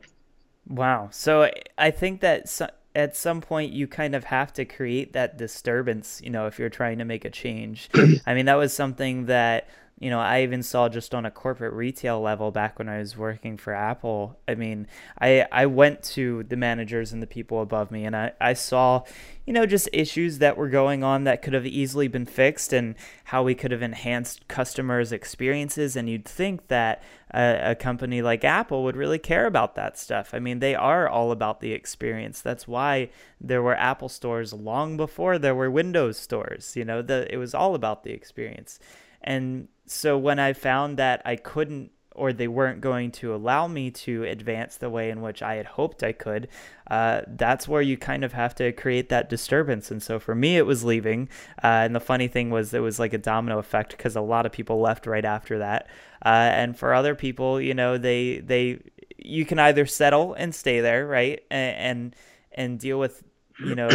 Wow. 0.67 1.09
So 1.13 1.51
I 1.79 1.93
think 1.93 2.21
that 2.21 2.49
so- 2.49 2.71
at 2.97 3.17
some 3.17 3.41
point 3.41 3.73
you 3.73 3.87
kind 3.87 4.17
of 4.17 4.25
have 4.25 4.53
to 4.55 4.65
create 4.65 5.13
that 5.13 5.39
disturbance, 5.39 6.21
you 6.25 6.31
know, 6.31 6.49
if 6.49 6.59
you're 6.59 6.69
trying 6.69 6.99
to 6.99 7.05
make 7.05 7.25
a 7.25 7.31
change. 7.31 7.89
I 8.27 8.35
mean, 8.35 8.47
that 8.47 8.57
was 8.57 8.73
something 8.73 9.27
that 9.27 9.69
you 10.01 10.11
know, 10.11 10.21
I 10.21 10.43
even 10.43 10.63
saw 10.63 10.89
just 10.89 11.13
on 11.13 11.27
a 11.27 11.31
corporate 11.31 11.73
retail 11.73 12.21
level 12.21 12.53
back 12.53 12.79
when 12.79 12.89
I 12.89 12.99
was 12.99 13.17
working 13.17 13.57
for 13.57 13.75
Apple. 13.75 14.39
I 14.47 14.55
mean, 14.55 14.87
I 15.21 15.45
I 15.51 15.67
went 15.67 16.05
to 16.15 16.45
the 16.45 16.57
managers 16.57 17.13
and 17.13 17.21
the 17.21 17.27
people 17.27 17.61
above 17.63 17.91
me 17.91 18.05
and 18.05 18.15
I, 18.15 18.33
I 18.41 18.53
saw, 18.53 19.03
you 19.45 19.53
know, 19.53 19.67
just 19.67 19.89
issues 19.93 20.39
that 20.39 20.57
were 20.57 20.69
going 20.69 21.03
on 21.03 21.25
that 21.25 21.43
could 21.43 21.53
have 21.53 21.67
easily 21.67 22.07
been 22.07 22.27
fixed 22.27 22.73
and 22.73 22.95
how 23.25 23.43
we 23.43 23.57
could 23.57 23.73
have 23.73 23.83
enhanced 23.83 24.47
customers' 24.47 25.11
experiences. 25.11 25.97
And 25.97 26.09
you'd 26.09 26.25
think 26.25 26.69
that 26.69 27.03
a, 27.35 27.73
a 27.73 27.75
company 27.75 28.23
like 28.23 28.45
Apple 28.45 28.85
would 28.85 28.97
really 28.97 29.19
care 29.19 29.47
about 29.47 29.75
that 29.75 29.99
stuff. 29.99 30.33
I 30.33 30.39
mean, 30.39 30.61
they 30.61 30.77
are 30.77 31.09
all 31.09 31.33
about 31.33 31.61
the 31.61 31.73
experience. 31.73 32.41
That's 32.41 32.69
why 32.69 33.11
there 33.41 33.63
were 33.63 33.77
Apple 33.77 34.09
stores 34.09 34.53
long 34.53 34.97
before 34.97 35.39
there 35.39 35.57
were 35.57 35.73
Windows 35.73 36.19
stores. 36.19 36.77
You 36.77 36.85
know, 36.85 37.03
the, 37.03 37.27
it 37.33 37.37
was 37.37 37.53
all 37.53 37.75
about 37.75 38.05
the 38.05 38.13
experience. 38.13 38.79
And 39.23 39.69
so 39.87 40.17
when 40.19 40.39
I 40.39 40.53
found 40.53 40.99
that 40.99 41.23
I 41.25 41.37
couldn't 41.37 41.91
or 42.19 42.33
they 42.33 42.49
weren't 42.49 42.81
going 42.81 43.13
to 43.13 43.33
allow 43.33 43.69
me 43.69 43.93
to 43.93 44.25
advance 44.25 44.77
the 44.77 44.91
way 44.91 45.09
in 45.09 45.23
which 45.23 45.41
I 45.41 45.55
had 45.55 45.67
hoped 45.67 46.03
I 46.03 46.13
could, 46.13 46.49
uh, 46.91 47.23
that's 47.29 47.69
where 47.69 47.81
you 47.81 47.97
kind 47.97 48.25
of 48.25 48.33
have 48.33 48.57
to 48.57 48.73
create 48.73 49.09
that 49.11 49.29
disturbance. 49.29 49.91
And 49.91 50.03
so 50.03 50.19
for 50.19 50.35
me, 50.35 50.57
it 50.57 50.67
was 50.67 50.83
leaving. 50.83 51.29
Uh, 51.63 51.87
and 51.87 51.95
the 51.95 52.01
funny 52.01 52.27
thing 52.27 52.51
was, 52.51 52.75
it 52.75 52.81
was 52.81 52.99
like 52.99 53.13
a 53.13 53.19
domino 53.19 53.59
effect 53.59 53.93
because 53.93 54.17
a 54.17 54.21
lot 54.21 54.47
of 54.47 54.53
people 54.53 54.81
left 54.81 55.07
right 55.07 55.25
after 55.25 55.59
that. 55.59 55.87
Uh, 56.25 56.51
and 56.53 56.77
for 56.77 56.93
other 56.93 57.15
people, 57.15 57.61
you 57.61 57.75
know, 57.75 57.97
they 57.97 58.41
they 58.41 58.81
you 59.17 59.45
can 59.45 59.59
either 59.59 59.87
settle 59.87 60.35
and 60.35 60.55
stay 60.55 60.81
there, 60.81 61.07
right, 61.07 61.43
and 61.51 61.77
and, 61.77 62.17
and 62.53 62.79
deal 62.81 62.99
with 62.99 63.23
you 63.65 63.77
know 63.77 63.89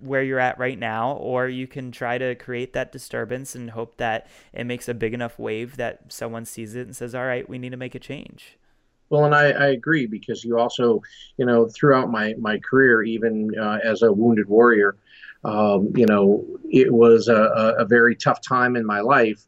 where 0.00 0.22
you're 0.22 0.38
at 0.40 0.58
right 0.58 0.78
now, 0.78 1.12
or 1.12 1.48
you 1.48 1.66
can 1.66 1.92
try 1.92 2.18
to 2.18 2.34
create 2.34 2.72
that 2.72 2.92
disturbance 2.92 3.54
and 3.54 3.70
hope 3.70 3.96
that 3.98 4.26
it 4.52 4.64
makes 4.64 4.88
a 4.88 4.94
big 4.94 5.14
enough 5.14 5.38
wave 5.38 5.76
that 5.76 6.12
someone 6.12 6.44
sees 6.44 6.74
it 6.74 6.86
and 6.86 6.96
says, 6.96 7.14
all 7.14 7.24
right, 7.24 7.48
we 7.48 7.58
need 7.58 7.70
to 7.70 7.76
make 7.76 7.94
a 7.94 7.98
change. 7.98 8.56
Well, 9.10 9.24
and 9.24 9.34
I, 9.34 9.50
I 9.50 9.66
agree 9.68 10.06
because 10.06 10.44
you 10.44 10.58
also, 10.58 11.02
you 11.36 11.44
know, 11.44 11.68
throughout 11.68 12.10
my, 12.10 12.34
my 12.38 12.58
career, 12.58 13.02
even 13.02 13.50
uh, 13.58 13.78
as 13.82 14.02
a 14.02 14.12
wounded 14.12 14.48
warrior, 14.48 14.96
um, 15.44 15.92
you 15.96 16.06
know, 16.06 16.46
it 16.70 16.92
was 16.92 17.28
a, 17.28 17.74
a 17.78 17.84
very 17.84 18.14
tough 18.14 18.40
time 18.40 18.76
in 18.76 18.86
my 18.86 19.00
life 19.00 19.46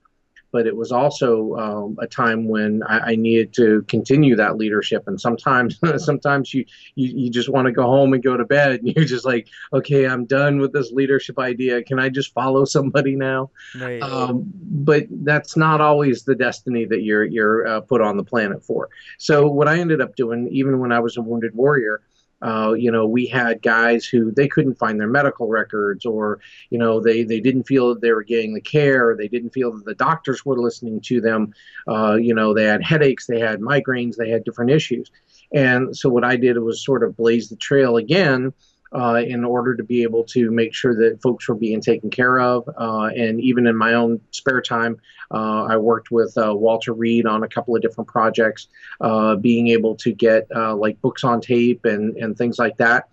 but 0.53 0.67
it 0.67 0.77
was 0.77 0.93
also 0.93 1.57
um, 1.57 1.97
a 2.01 2.07
time 2.07 2.47
when 2.47 2.83
I, 2.85 2.99
I, 2.99 3.17
needed 3.17 3.55
to 3.55 3.83
continue 3.89 4.37
that 4.37 4.57
leadership. 4.57 5.05
And 5.09 5.21
sometimes, 5.21 5.81
sometimes 6.05 6.53
you, 6.53 6.67
you, 6.95 7.25
you 7.25 7.31
just 7.31 7.49
want 7.49 7.67
to 7.67 7.73
go 7.73 7.85
home 7.85 8.13
and 8.13 8.23
go 8.23 8.37
to 8.37 8.45
bed, 8.45 8.81
and 8.81 8.95
you're 8.95 9.07
just 9.07 9.25
like, 9.25 9.49
okay, 9.73 10.07
I'm 10.07 10.27
done 10.27 10.59
with 10.59 10.73
this 10.73 10.93
leadership 10.93 11.39
idea. 11.39 11.83
Can 11.83 11.99
I 11.99 12.11
just 12.11 12.33
follow 12.35 12.65
somebody 12.65 13.17
now? 13.17 13.51
Right. 13.79 14.03
Um, 14.03 14.45
but 14.55 15.07
that's 15.25 15.57
not 15.57 15.81
always 15.81 16.25
the 16.25 16.35
destiny 16.35 16.85
that 16.85 17.03
you're 17.03 17.25
you're 17.25 17.67
uh, 17.67 17.81
put 17.81 18.01
on 18.01 18.17
the 18.17 18.25
planet 18.25 18.63
for. 18.63 18.91
So 19.19 19.49
what 19.49 19.69
I 19.69 19.79
ended 19.79 20.01
up 20.01 20.17
doing, 20.17 20.49
even 20.53 20.79
when 20.79 20.93
I 20.93 21.01
was 21.01 21.17
a 21.17 21.23
wounded 21.23 21.55
warrior, 21.55 22.03
uh, 22.43 22.73
you 22.73 22.91
know, 22.91 23.07
we 23.07 23.27
had 23.27 23.63
guys 23.63 24.05
who 24.05 24.33
they 24.33 24.49
couldn't 24.49 24.79
find 24.79 24.99
their 24.99 25.09
medical 25.09 25.49
records, 25.49 26.05
or 26.05 26.41
you 26.71 26.79
know, 26.79 27.01
they 27.01 27.23
they 27.23 27.41
didn't 27.41 27.65
feel 27.65 27.91
that 27.91 28.01
they 28.01 28.13
were 28.13 28.25
getting 28.25 28.55
the 28.55 28.61
care, 28.61 29.17
they 29.17 29.29
didn't 29.29 29.51
feel 29.51 29.73
that 29.73 29.85
the 29.85 29.95
doctors 29.95 30.45
were 30.45 30.59
listening 30.59 31.01
to 31.03 31.21
them. 31.21 31.53
Uh, 31.87 32.15
you 32.15 32.35
know, 32.35 32.53
they 32.53 32.65
had 32.65 32.83
headaches, 32.83 33.27
they 33.27 33.41
had 33.41 33.61
migraines, 33.61 34.17
they 34.17 34.31
had 34.31 34.45
different 34.45 34.71
issues. 34.71 35.11
And 35.55 35.97
so 35.97 36.09
what 36.09 36.25
I 36.25 36.37
did 36.37 36.59
was 36.59 36.85
sort 36.85 37.03
of 37.03 37.17
blaze 37.17 37.49
the 37.49 37.57
trail 37.57 37.97
again 37.97 38.53
uh, 38.95 39.23
in 39.27 39.45
order 39.45 39.75
to 39.75 39.83
be 39.83 40.03
able 40.03 40.25
to 40.25 40.51
make 40.51 40.75
sure 40.75 40.95
that 40.95 41.21
folks 41.23 41.49
were 41.49 41.55
being 41.55 41.81
taken 41.81 42.11
care 42.11 42.41
of. 42.41 42.69
Uh, 42.77 43.11
and 43.17 43.41
even 43.41 43.67
in 43.67 43.77
my 43.77 43.95
own 43.95 44.21
spare 44.31 44.61
time, 44.61 45.01
uh, 45.31 45.65
I 45.65 45.77
worked 45.77 46.11
with 46.11 46.37
uh, 46.37 46.55
Walter 46.55 46.93
Reed 46.93 47.27
on 47.27 47.43
a 47.43 47.49
couple 47.49 47.75
of 47.75 47.83
different 47.83 48.09
projects, 48.09 48.69
uh, 49.01 49.37
being 49.37 49.69
able 49.69 49.95
to 49.97 50.13
get 50.13 50.47
uh, 50.55 50.75
like 50.75 51.01
books 51.01 51.25
on 51.25 51.41
tape 51.41 51.85
and, 51.85 52.17
and 52.17 52.37
things 52.37 52.59
like 52.59 52.77
that. 52.77 53.09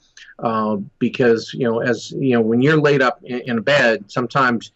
because, 1.00 1.54
you 1.54 1.70
know, 1.70 1.80
as 1.80 2.12
you 2.12 2.34
know, 2.34 2.42
when 2.42 2.62
you're 2.62 2.80
laid 2.80 3.02
up 3.02 3.20
in, 3.24 3.40
in 3.42 3.58
a 3.58 3.62
bed, 3.62 4.12
sometimes 4.12 4.72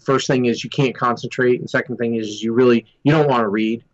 first 0.00 0.26
thing 0.26 0.46
is 0.46 0.62
you 0.62 0.70
can't 0.70 0.94
concentrate, 0.94 1.60
and 1.60 1.68
second 1.68 1.96
thing 1.96 2.16
is 2.16 2.42
you 2.42 2.52
really 2.52 2.86
you 3.02 3.12
don't 3.12 3.28
want 3.28 3.42
to 3.42 3.48
read. 3.48 3.84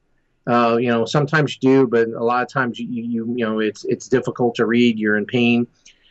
Uh, 0.46 0.76
you 0.80 0.88
know, 0.88 1.04
sometimes 1.04 1.54
you 1.54 1.60
do, 1.60 1.86
but 1.86 2.08
a 2.08 2.24
lot 2.24 2.42
of 2.42 2.48
times 2.48 2.78
you, 2.78 2.86
you 2.88 3.34
you 3.36 3.44
know 3.44 3.60
it's 3.60 3.84
it's 3.84 4.08
difficult 4.08 4.54
to 4.56 4.66
read. 4.66 4.98
You're 4.98 5.16
in 5.16 5.26
pain, 5.26 5.66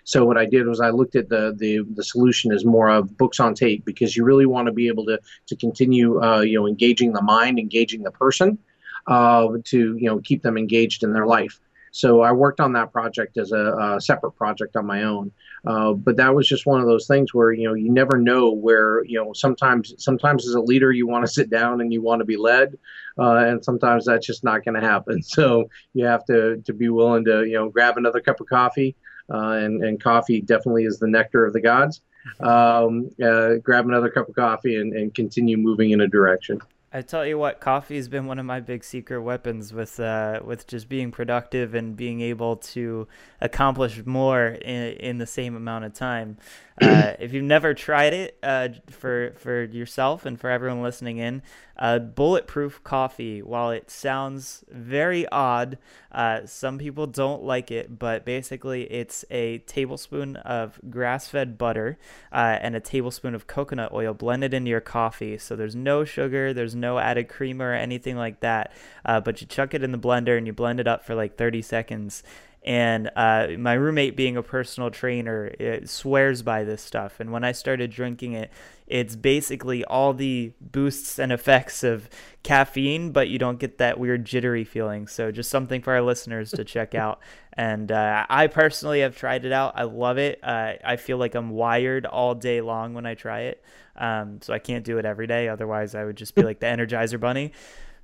so 0.09 0.25
what 0.25 0.39
I 0.39 0.47
did 0.47 0.65
was 0.65 0.81
I 0.81 0.89
looked 0.89 1.15
at 1.15 1.29
the 1.29 1.53
the, 1.55 1.85
the 1.93 2.03
solution 2.03 2.51
as 2.51 2.65
more 2.65 2.89
of 2.89 3.15
books 3.15 3.39
on 3.39 3.53
tape 3.53 3.85
because 3.85 4.17
you 4.17 4.23
really 4.23 4.47
want 4.47 4.65
to 4.65 4.71
be 4.71 4.87
able 4.87 5.05
to 5.05 5.19
to 5.45 5.55
continue 5.55 6.19
uh, 6.19 6.41
you 6.41 6.57
know 6.59 6.67
engaging 6.67 7.13
the 7.13 7.21
mind, 7.21 7.59
engaging 7.59 8.01
the 8.01 8.09
person, 8.09 8.57
uh, 9.05 9.49
to 9.65 9.95
you 9.97 10.09
know 10.09 10.17
keep 10.17 10.41
them 10.41 10.57
engaged 10.57 11.03
in 11.03 11.13
their 11.13 11.27
life. 11.27 11.59
So 11.91 12.21
I 12.21 12.31
worked 12.31 12.59
on 12.59 12.73
that 12.73 12.91
project 12.91 13.37
as 13.37 13.51
a, 13.51 13.97
a 13.97 14.01
separate 14.01 14.31
project 14.31 14.75
on 14.75 14.87
my 14.87 15.03
own. 15.03 15.31
Uh, 15.65 15.93
but 15.93 16.17
that 16.17 16.33
was 16.33 16.47
just 16.47 16.65
one 16.65 16.79
of 16.79 16.87
those 16.87 17.05
things 17.05 17.31
where 17.35 17.51
you 17.51 17.67
know 17.67 17.75
you 17.75 17.91
never 17.91 18.17
know 18.17 18.51
where 18.51 19.03
you 19.05 19.23
know 19.23 19.31
sometimes 19.33 19.93
sometimes 19.99 20.47
as 20.47 20.55
a 20.55 20.59
leader 20.59 20.91
you 20.91 21.05
want 21.05 21.23
to 21.23 21.31
sit 21.39 21.51
down 21.51 21.81
and 21.81 21.93
you 21.93 22.01
want 22.01 22.19
to 22.19 22.25
be 22.25 22.37
led, 22.37 22.79
uh, 23.19 23.35
and 23.35 23.63
sometimes 23.63 24.05
that's 24.05 24.25
just 24.25 24.43
not 24.43 24.65
going 24.65 24.81
to 24.81 24.87
happen. 24.87 25.21
So 25.39 25.69
you 25.93 26.05
have 26.05 26.25
to 26.25 26.63
to 26.65 26.73
be 26.73 26.89
willing 26.89 27.25
to 27.25 27.45
you 27.45 27.53
know 27.53 27.69
grab 27.69 27.97
another 27.97 28.21
cup 28.21 28.41
of 28.41 28.47
coffee 28.47 28.95
and, 29.29 29.83
and 29.83 30.01
coffee 30.01 30.41
definitely 30.41 30.86
is 30.86 31.00
the 31.00 31.07
nectar 31.07 31.45
of 31.45 31.53
the 31.53 31.62
gods. 31.62 32.01
um, 32.41 33.09
uh, 33.24 33.55
grab 33.63 33.88
another 33.88 34.09
cup 34.09 34.27
of 34.27 34.36
coffee 34.36 34.75
and, 34.75 34.93
and 34.93 35.15
continue 35.15 35.57
moving 35.57 35.91
in 35.91 36.01
a 36.01 36.07
direction. 36.07 36.62
I 36.91 37.03
tell 37.03 37.24
you 37.24 37.38
what, 37.38 37.59
coffee 37.59 37.98
has 37.98 38.07
been 38.07 38.25
one 38.25 38.39
of 38.39 38.48
my 38.48 38.59
big 38.59 38.83
secret 38.83 39.21
weapons 39.21 39.71
with 39.71 40.00
uh, 40.00 40.39
with 40.43 40.65
just 40.65 40.89
being 40.89 41.12
productive 41.12 41.75
and 41.75 41.95
being 41.95 42.21
able 42.21 42.55
to 42.57 43.07
accomplish 43.41 44.03
more 44.05 44.48
in, 44.48 44.93
in 44.93 45.17
the 45.19 45.27
same 45.27 45.55
amount 45.55 45.86
of 45.86 45.93
time. 45.93 46.38
Uh, 46.81 47.13
if 47.19 47.33
you've 47.33 47.43
never 47.43 47.74
tried 47.74 48.13
it 48.13 48.38
uh, 48.43 48.69
for 48.89 49.33
for 49.38 49.63
yourself 49.63 50.25
and 50.25 50.39
for 50.39 50.50
everyone 50.50 50.81
listening 50.81 51.17
in, 51.17 51.41
uh, 51.77 52.00
bulletproof 52.00 52.83
coffee. 52.83 53.41
While 53.41 53.71
it 53.71 53.89
sounds 53.89 54.63
very 54.69 55.27
odd, 55.29 55.77
uh, 56.12 56.45
some 56.45 56.77
people 56.77 57.07
don't 57.07 57.43
like 57.43 57.71
it, 57.71 58.00
but 58.00 58.25
basically 58.25 58.83
it's 58.83 59.25
a 59.29 59.59
tablespoon 59.59 60.38
of 60.38 60.79
grass-fed 60.89 61.57
butter 61.57 61.98
uh, 62.31 62.57
and 62.62 62.75
a 62.75 62.79
tablespoon 62.79 63.36
of 63.36 63.48
coconut 63.48 63.91
oil 63.93 64.13
blended 64.13 64.53
into 64.53 64.69
your 64.69 64.81
coffee. 64.81 65.38
So 65.38 65.55
there's 65.55 65.75
no 65.75 66.05
sugar, 66.05 66.53
there's 66.53 66.75
no 66.75 67.00
added 67.00 67.27
creamer 67.29 67.71
or 67.71 67.75
anything 67.75 68.15
like 68.15 68.39
that. 68.39 68.71
But 69.05 69.41
you 69.41 69.48
chuck 69.48 69.74
it 69.74 69.83
in 69.83 69.91
the 69.91 69.98
blender 69.98 70.38
and 70.38 70.48
you 70.48 70.53
blend 70.53 70.79
it 70.79 70.88
up 70.88 71.03
for 71.03 71.15
like 71.15 71.36
30 71.36 71.62
seconds 71.62 72.24
and 72.63 73.09
uh, 73.15 73.47
my 73.57 73.73
roommate, 73.73 74.17
being 74.17 74.35
a 74.35 74.43
personal 74.43 74.89
trainer, 74.91 75.81
swears 75.85 76.41
by 76.41 76.65
this 76.65 76.81
stuff. 76.81 77.19
And 77.19 77.31
when 77.31 77.43
I 77.43 77.53
started 77.53 77.89
drinking 77.89 78.33
it, 78.33 78.51
it's 78.85 79.15
basically 79.15 79.85
all 79.85 80.13
the 80.13 80.51
boosts 80.59 81.19
and 81.19 81.31
effects 81.31 81.83
of 81.83 82.09
caffeine, 82.43 83.11
but 83.11 83.29
you 83.29 83.37
don't 83.37 83.59
get 83.59 83.77
that 83.77 83.99
weird 83.99 84.25
jittery 84.25 84.65
feeling. 84.65 85.07
So, 85.07 85.31
just 85.31 85.49
something 85.49 85.81
for 85.81 85.93
our 85.93 86.01
listeners 86.01 86.51
to 86.51 86.63
check 86.63 86.95
out. 86.95 87.19
And 87.53 87.91
uh, 87.91 88.25
I 88.29 88.47
personally 88.47 89.01
have 89.01 89.17
tried 89.17 89.43
it 89.43 89.51
out. 89.51 89.73
I 89.75 89.83
love 89.83 90.17
it. 90.17 90.39
Uh, 90.41 90.75
I 90.81 90.95
feel 90.95 91.17
like 91.17 91.35
I'm 91.35 91.49
wired 91.49 92.05
all 92.05 92.33
day 92.33 92.61
long 92.61 92.93
when 92.93 93.05
I 93.05 93.15
try 93.15 93.41
it. 93.41 93.61
Um, 93.97 94.39
so, 94.41 94.53
I 94.53 94.59
can't 94.59 94.85
do 94.85 94.97
it 94.97 95.03
every 95.03 95.27
day. 95.27 95.49
Otherwise, 95.49 95.93
I 95.93 96.05
would 96.05 96.15
just 96.15 96.35
be 96.35 96.43
like 96.43 96.61
the 96.61 96.67
Energizer 96.67 97.19
Bunny 97.19 97.51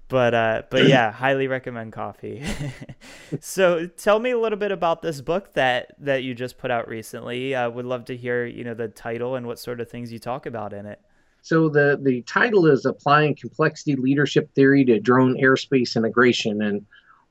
but 0.08 0.34
uh, 0.34 0.64
but 0.70 0.88
yeah, 0.88 1.12
highly 1.12 1.48
recommend 1.48 1.94
coffee. 1.94 2.44
so 3.40 3.88
tell 3.88 4.20
me 4.20 4.32
a 4.32 4.40
little 4.40 4.60
bit 4.60 4.72
about 4.72 5.02
this 5.02 5.22
book 5.22 5.54
that 5.54 5.96
that 6.00 6.24
you 6.24 6.36
just 6.36 6.58
put 6.58 6.72
out 6.72 6.88
recently. 6.88 7.56
I 7.56 7.68
would 7.68 7.86
love 7.86 8.06
to 8.06 8.18
hear 8.18 8.46
you 8.46 8.64
know 8.64 8.74
the 8.74 8.88
title 8.88 9.36
and 9.36 9.48
what 9.48 9.60
sort 9.60 9.80
of 9.80 9.90
things 9.90 10.12
you 10.12 10.20
talk 10.20 10.46
about 10.46 10.74
in 10.74 10.86
it. 10.86 11.02
So 11.42 11.70
the 11.70 12.00
the 12.02 12.22
title 12.24 12.68
is 12.68 12.86
applying 12.86 13.36
complexity 13.36 13.96
leadership 13.96 14.54
theory 14.54 14.86
to 14.86 15.00
drone 15.00 15.38
airspace 15.38 15.96
integration, 15.96 16.62
and 16.62 16.86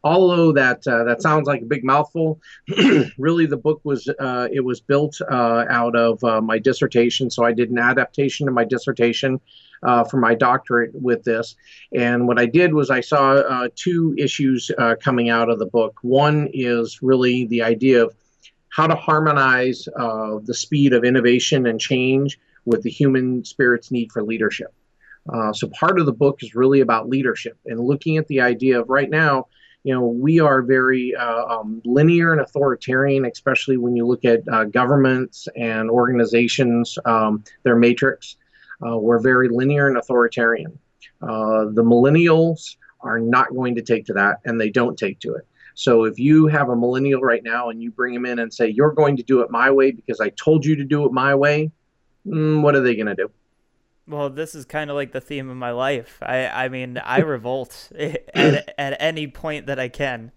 although 0.04 0.52
that 0.52 0.86
uh, 0.86 1.04
that 1.04 1.22
sounds 1.22 1.46
like 1.46 1.62
a 1.62 1.66
big 1.66 1.84
mouthful, 1.84 2.40
really 3.18 3.46
the 3.46 3.56
book 3.56 3.80
was 3.84 4.08
uh, 4.20 4.48
it 4.52 4.60
was 4.60 4.80
built 4.80 5.20
uh, 5.30 5.64
out 5.70 5.96
of 5.96 6.22
uh, 6.22 6.40
my 6.40 6.58
dissertation. 6.58 7.30
So 7.30 7.44
I 7.44 7.52
did 7.52 7.70
an 7.70 7.78
adaptation 7.78 8.46
of 8.46 8.54
my 8.54 8.64
dissertation 8.64 9.40
uh, 9.84 10.04
for 10.04 10.18
my 10.18 10.34
doctorate 10.34 10.90
with 10.94 11.24
this. 11.24 11.54
And 11.94 12.26
what 12.26 12.38
I 12.38 12.46
did 12.46 12.74
was 12.74 12.90
I 12.90 13.00
saw 13.00 13.34
uh, 13.34 13.68
two 13.74 14.14
issues 14.18 14.70
uh, 14.78 14.96
coming 15.00 15.28
out 15.30 15.50
of 15.50 15.58
the 15.58 15.66
book. 15.66 15.98
One 16.02 16.48
is 16.52 17.00
really 17.02 17.46
the 17.46 17.62
idea 17.62 18.04
of 18.04 18.14
how 18.70 18.86
to 18.86 18.94
harmonize 18.94 19.86
uh, 19.96 20.38
the 20.42 20.54
speed 20.54 20.92
of 20.92 21.04
innovation 21.04 21.66
and 21.66 21.80
change 21.80 22.38
with 22.64 22.82
the 22.82 22.90
human 22.90 23.44
spirit's 23.44 23.90
need 23.90 24.10
for 24.10 24.22
leadership. 24.22 24.72
Uh, 25.32 25.52
so 25.52 25.68
part 25.68 25.98
of 25.98 26.06
the 26.06 26.12
book 26.12 26.42
is 26.42 26.54
really 26.54 26.80
about 26.80 27.08
leadership 27.08 27.56
and 27.66 27.80
looking 27.80 28.16
at 28.16 28.26
the 28.28 28.40
idea 28.40 28.80
of 28.80 28.88
right 28.88 29.10
now 29.10 29.46
you 29.84 29.92
know, 29.92 30.06
we 30.06 30.40
are 30.40 30.62
very 30.62 31.14
uh, 31.14 31.44
um, 31.44 31.82
linear 31.84 32.32
and 32.32 32.40
authoritarian, 32.40 33.26
especially 33.26 33.76
when 33.76 33.94
you 33.94 34.06
look 34.06 34.24
at 34.24 34.40
uh, 34.48 34.64
governments 34.64 35.46
and 35.56 35.90
organizations, 35.90 36.98
um, 37.04 37.44
their 37.62 37.76
matrix. 37.76 38.36
Uh, 38.86 38.96
we're 38.96 39.20
very 39.20 39.48
linear 39.48 39.88
and 39.88 39.96
authoritarian. 39.96 40.78
Uh, 41.22 41.66
the 41.72 41.82
millennials 41.82 42.76
are 43.00 43.18
not 43.18 43.54
going 43.54 43.74
to 43.74 43.82
take 43.82 44.06
to 44.06 44.12
that, 44.14 44.40
and 44.44 44.60
they 44.60 44.70
don't 44.70 44.98
take 44.98 45.20
to 45.20 45.34
it. 45.34 45.46
So 45.74 46.04
if 46.04 46.18
you 46.18 46.46
have 46.46 46.68
a 46.68 46.76
millennial 46.76 47.20
right 47.20 47.42
now 47.42 47.68
and 47.68 47.82
you 47.82 47.90
bring 47.90 48.14
them 48.14 48.24
in 48.26 48.38
and 48.38 48.52
say, 48.52 48.68
You're 48.68 48.92
going 48.92 49.16
to 49.16 49.22
do 49.22 49.40
it 49.40 49.50
my 49.50 49.70
way 49.70 49.90
because 49.90 50.20
I 50.20 50.30
told 50.30 50.64
you 50.64 50.76
to 50.76 50.84
do 50.84 51.04
it 51.04 51.12
my 51.12 51.34
way, 51.34 51.70
mm, 52.26 52.62
what 52.62 52.74
are 52.76 52.80
they 52.80 52.94
going 52.94 53.08
to 53.08 53.14
do? 53.14 53.30
Well, 54.06 54.30
this 54.30 54.54
is 54.54 54.64
kind 54.64 54.90
of 54.90 54.96
like 54.96 55.12
the 55.12 55.20
theme 55.20 55.48
of 55.50 55.56
my 55.56 55.70
life. 55.70 56.18
I, 56.22 56.46
I 56.46 56.68
mean, 56.68 56.98
I 56.98 57.20
revolt 57.20 57.90
at, 57.98 58.74
at 58.78 58.96
any 59.00 59.26
point 59.26 59.66
that 59.66 59.78
I 59.78 59.88
can. 59.88 60.32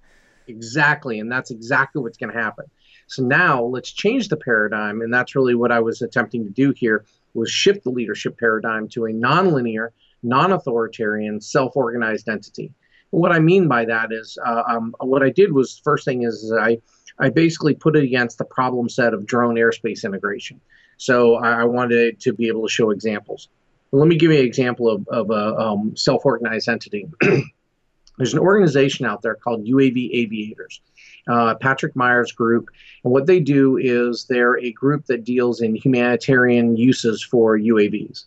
Exactly. 0.48 1.20
And 1.20 1.32
that's 1.32 1.52
exactly 1.52 2.02
what's 2.02 2.18
going 2.18 2.34
to 2.34 2.40
happen. 2.40 2.66
So 3.08 3.24
now 3.24 3.64
let's 3.64 3.92
change 3.92 4.30
the 4.30 4.38
paradigm. 4.38 5.02
And 5.02 5.14
that's 5.14 5.36
really 5.36 5.56
what 5.56 5.72
I 5.72 5.80
was 5.80 6.02
attempting 6.02 6.46
to 6.46 6.50
do 6.50 6.72
here 6.72 7.06
was 7.38 7.50
shift 7.50 7.84
the 7.84 7.90
leadership 7.90 8.38
paradigm 8.38 8.88
to 8.90 9.06
a 9.06 9.12
nonlinear, 9.12 9.90
non-authoritarian, 10.24 11.40
self-organized 11.40 12.28
entity. 12.28 12.74
And 13.12 13.22
what 13.22 13.32
I 13.32 13.40
mean 13.40 13.68
by 13.68 13.86
that 13.86 14.12
is, 14.12 14.38
uh, 14.46 14.64
um, 14.68 14.96
what 15.00 15.24
I 15.24 15.30
did 15.30 15.54
was 15.54 15.80
first 15.84 16.04
thing 16.04 16.24
is, 16.24 16.52
I 16.60 16.80
I 17.20 17.30
basically 17.30 17.74
put 17.74 17.96
it 17.96 18.04
against 18.04 18.38
the 18.38 18.46
problem 18.46 18.90
set 18.90 19.14
of 19.14 19.26
drone 19.26 19.56
airspace 19.56 20.04
integration. 20.04 20.62
So 20.98 21.36
I, 21.36 21.62
I 21.62 21.64
wanted 21.64 22.20
to 22.22 22.34
be 22.34 22.48
able 22.48 22.68
to 22.68 22.72
show 22.72 22.92
examples. 22.92 23.50
Well, 23.92 24.02
let 24.02 24.10
me 24.10 24.18
give 24.18 24.32
you 24.32 24.40
an 24.40 24.46
example 24.46 24.90
of, 24.90 25.08
of 25.08 25.32
a 25.32 25.56
um, 25.58 25.96
self-organized 25.96 26.68
entity. 26.68 27.08
There's 28.18 28.34
an 28.34 28.40
organization 28.40 29.06
out 29.06 29.22
there 29.22 29.36
called 29.36 29.66
UAViators 29.66 30.80
uh, 31.28 31.56
Patrick 31.56 31.96
Meier's 31.96 32.32
Group. 32.32 32.70
And 33.04 33.14
what 33.14 33.26
they 33.26 33.40
do 33.40 33.78
is 33.78 34.26
they're 34.26 34.60
a 34.60 34.72
group 34.72 35.06
that 35.06 35.24
deals 35.24 35.62
in 35.62 35.76
humanitarian 35.76 36.78
uses 36.78 37.24
for 37.24 37.58
UAVs. 37.58 38.26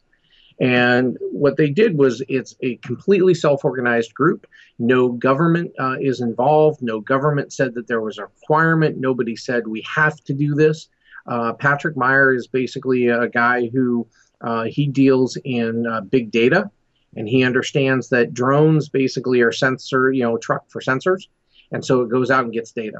And 0.61 1.17
what 1.21 1.57
they 1.57 1.71
did 1.71 1.97
was 1.97 2.23
it's 2.29 2.55
a 2.61 2.77
completely 2.77 3.33
self 3.33 3.65
organized 3.65 4.15
group. 4.15 4.47
No 4.79 5.09
government 5.09 5.73
uh, 5.79 5.97
is 6.01 6.21
involved. 6.21 6.83
No 6.83 7.01
government 7.01 7.53
said 7.53 7.75
that 7.75 7.87
there 7.87 8.03
was 8.03 8.19
a 8.19 8.25
requirement. 8.25 8.99
Nobody 8.99 9.37
said 9.37 9.67
we 9.67 9.83
have 9.83 10.23
to 10.25 10.35
do 10.35 10.55
this. 10.55 10.89
Uh, 11.27 11.55
Patrick 11.55 11.97
Meier 11.97 12.35
is 12.35 12.47
basically 12.47 13.09
a 13.09 13.29
guy 13.29 13.69
who 13.69 14.07
uh, 14.43 14.65
he 14.65 14.87
deals 14.87 15.39
in 15.45 15.87
uh, 15.87 16.03
big 16.03 16.31
data 16.31 16.71
and 17.17 17.29
he 17.29 17.43
understands 17.43 18.09
that 18.11 18.35
drones 18.35 18.89
basically 18.89 19.41
are 19.41 19.53
sensor, 19.53 20.13
you 20.13 20.23
know, 20.23 20.37
truck 20.39 20.71
for 20.71 20.81
sensors. 20.81 21.27
And 21.73 21.85
so 21.85 22.03
it 22.03 22.09
goes 22.09 22.31
out 22.31 22.45
and 22.45 22.53
gets 22.53 22.73
data. 22.73 22.99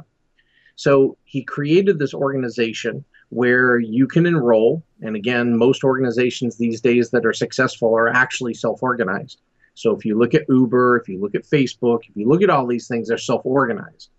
So 0.75 1.17
he 1.25 1.43
created 1.43 1.99
this 1.99 2.13
organization 2.13 3.03
where 3.29 3.79
you 3.79 4.07
can 4.07 4.25
enroll. 4.25 4.83
And 5.01 5.15
again, 5.15 5.57
most 5.57 5.83
organizations 5.83 6.57
these 6.57 6.81
days 6.81 7.09
that 7.11 7.25
are 7.25 7.33
successful 7.33 7.93
are 7.95 8.09
actually 8.09 8.53
self 8.53 8.81
organized. 8.83 9.41
So 9.73 9.95
if 9.95 10.05
you 10.05 10.17
look 10.17 10.33
at 10.33 10.45
Uber, 10.49 10.97
if 10.97 11.07
you 11.07 11.19
look 11.19 11.35
at 11.35 11.43
Facebook, 11.43 12.01
if 12.09 12.15
you 12.15 12.27
look 12.27 12.41
at 12.41 12.49
all 12.49 12.67
these 12.67 12.87
things, 12.87 13.07
they're 13.07 13.17
self 13.17 13.45
organized. 13.45 14.09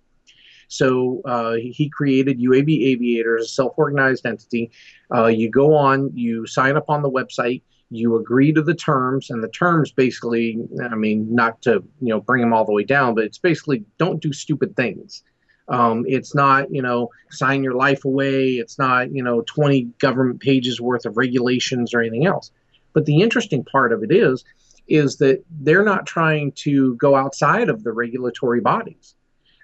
So 0.69 1.21
uh, 1.27 1.55
he 1.55 1.91
created 1.91 2.41
UAViators, 2.41 3.41
a 3.41 3.45
self 3.45 3.75
organized 3.77 4.25
entity. 4.25 4.71
Uh, 5.15 5.27
you 5.27 5.51
go 5.51 5.75
on, 5.75 6.11
you 6.15 6.47
sign 6.47 6.77
up 6.77 6.89
on 6.89 7.03
the 7.03 7.11
website, 7.11 7.63
you 7.93 8.17
agree 8.17 8.53
to 8.53 8.63
the 8.63 8.75
terms 8.75 9.31
and 9.31 9.43
the 9.43 9.49
terms 9.49 9.93
basically 9.93 10.59
i 10.91 10.95
mean 10.95 11.27
not 11.35 11.61
to 11.61 11.85
you 12.01 12.09
know 12.09 12.21
bring 12.21 12.41
them 12.41 12.53
all 12.53 12.65
the 12.65 12.73
way 12.73 12.85
down 12.85 13.15
but 13.15 13.25
it's 13.25 13.39
basically 13.39 13.85
don't 13.99 14.21
do 14.21 14.33
stupid 14.33 14.77
things. 14.77 15.23
Um, 15.69 16.05
it's 16.07 16.35
not 16.35 16.73
you 16.75 16.83
know 16.83 17.11
sign 17.31 17.63
your 17.63 17.75
life 17.75 18.05
away. 18.05 18.55
It's 18.55 18.79
not 18.79 19.13
you 19.13 19.23
know 19.23 19.43
20 19.43 19.85
government 20.01 20.41
pages 20.41 20.81
worth 20.81 21.07
of 21.07 21.17
regulations 21.17 21.95
or 21.95 22.01
anything 22.01 22.27
else. 22.27 22.51
But 22.93 23.07
the 23.07 23.21
interesting 23.21 23.65
part 23.65 23.93
of 23.93 24.03
it 24.03 24.13
is 24.13 24.45
is 24.89 25.17
that 25.19 25.43
they're 25.61 25.85
not 25.85 26.07
trying 26.07 26.53
to 26.53 26.97
go 26.97 27.15
outside 27.15 27.69
of 27.69 27.85
the 27.85 27.93
regulatory 27.93 28.61
bodies. 28.61 29.15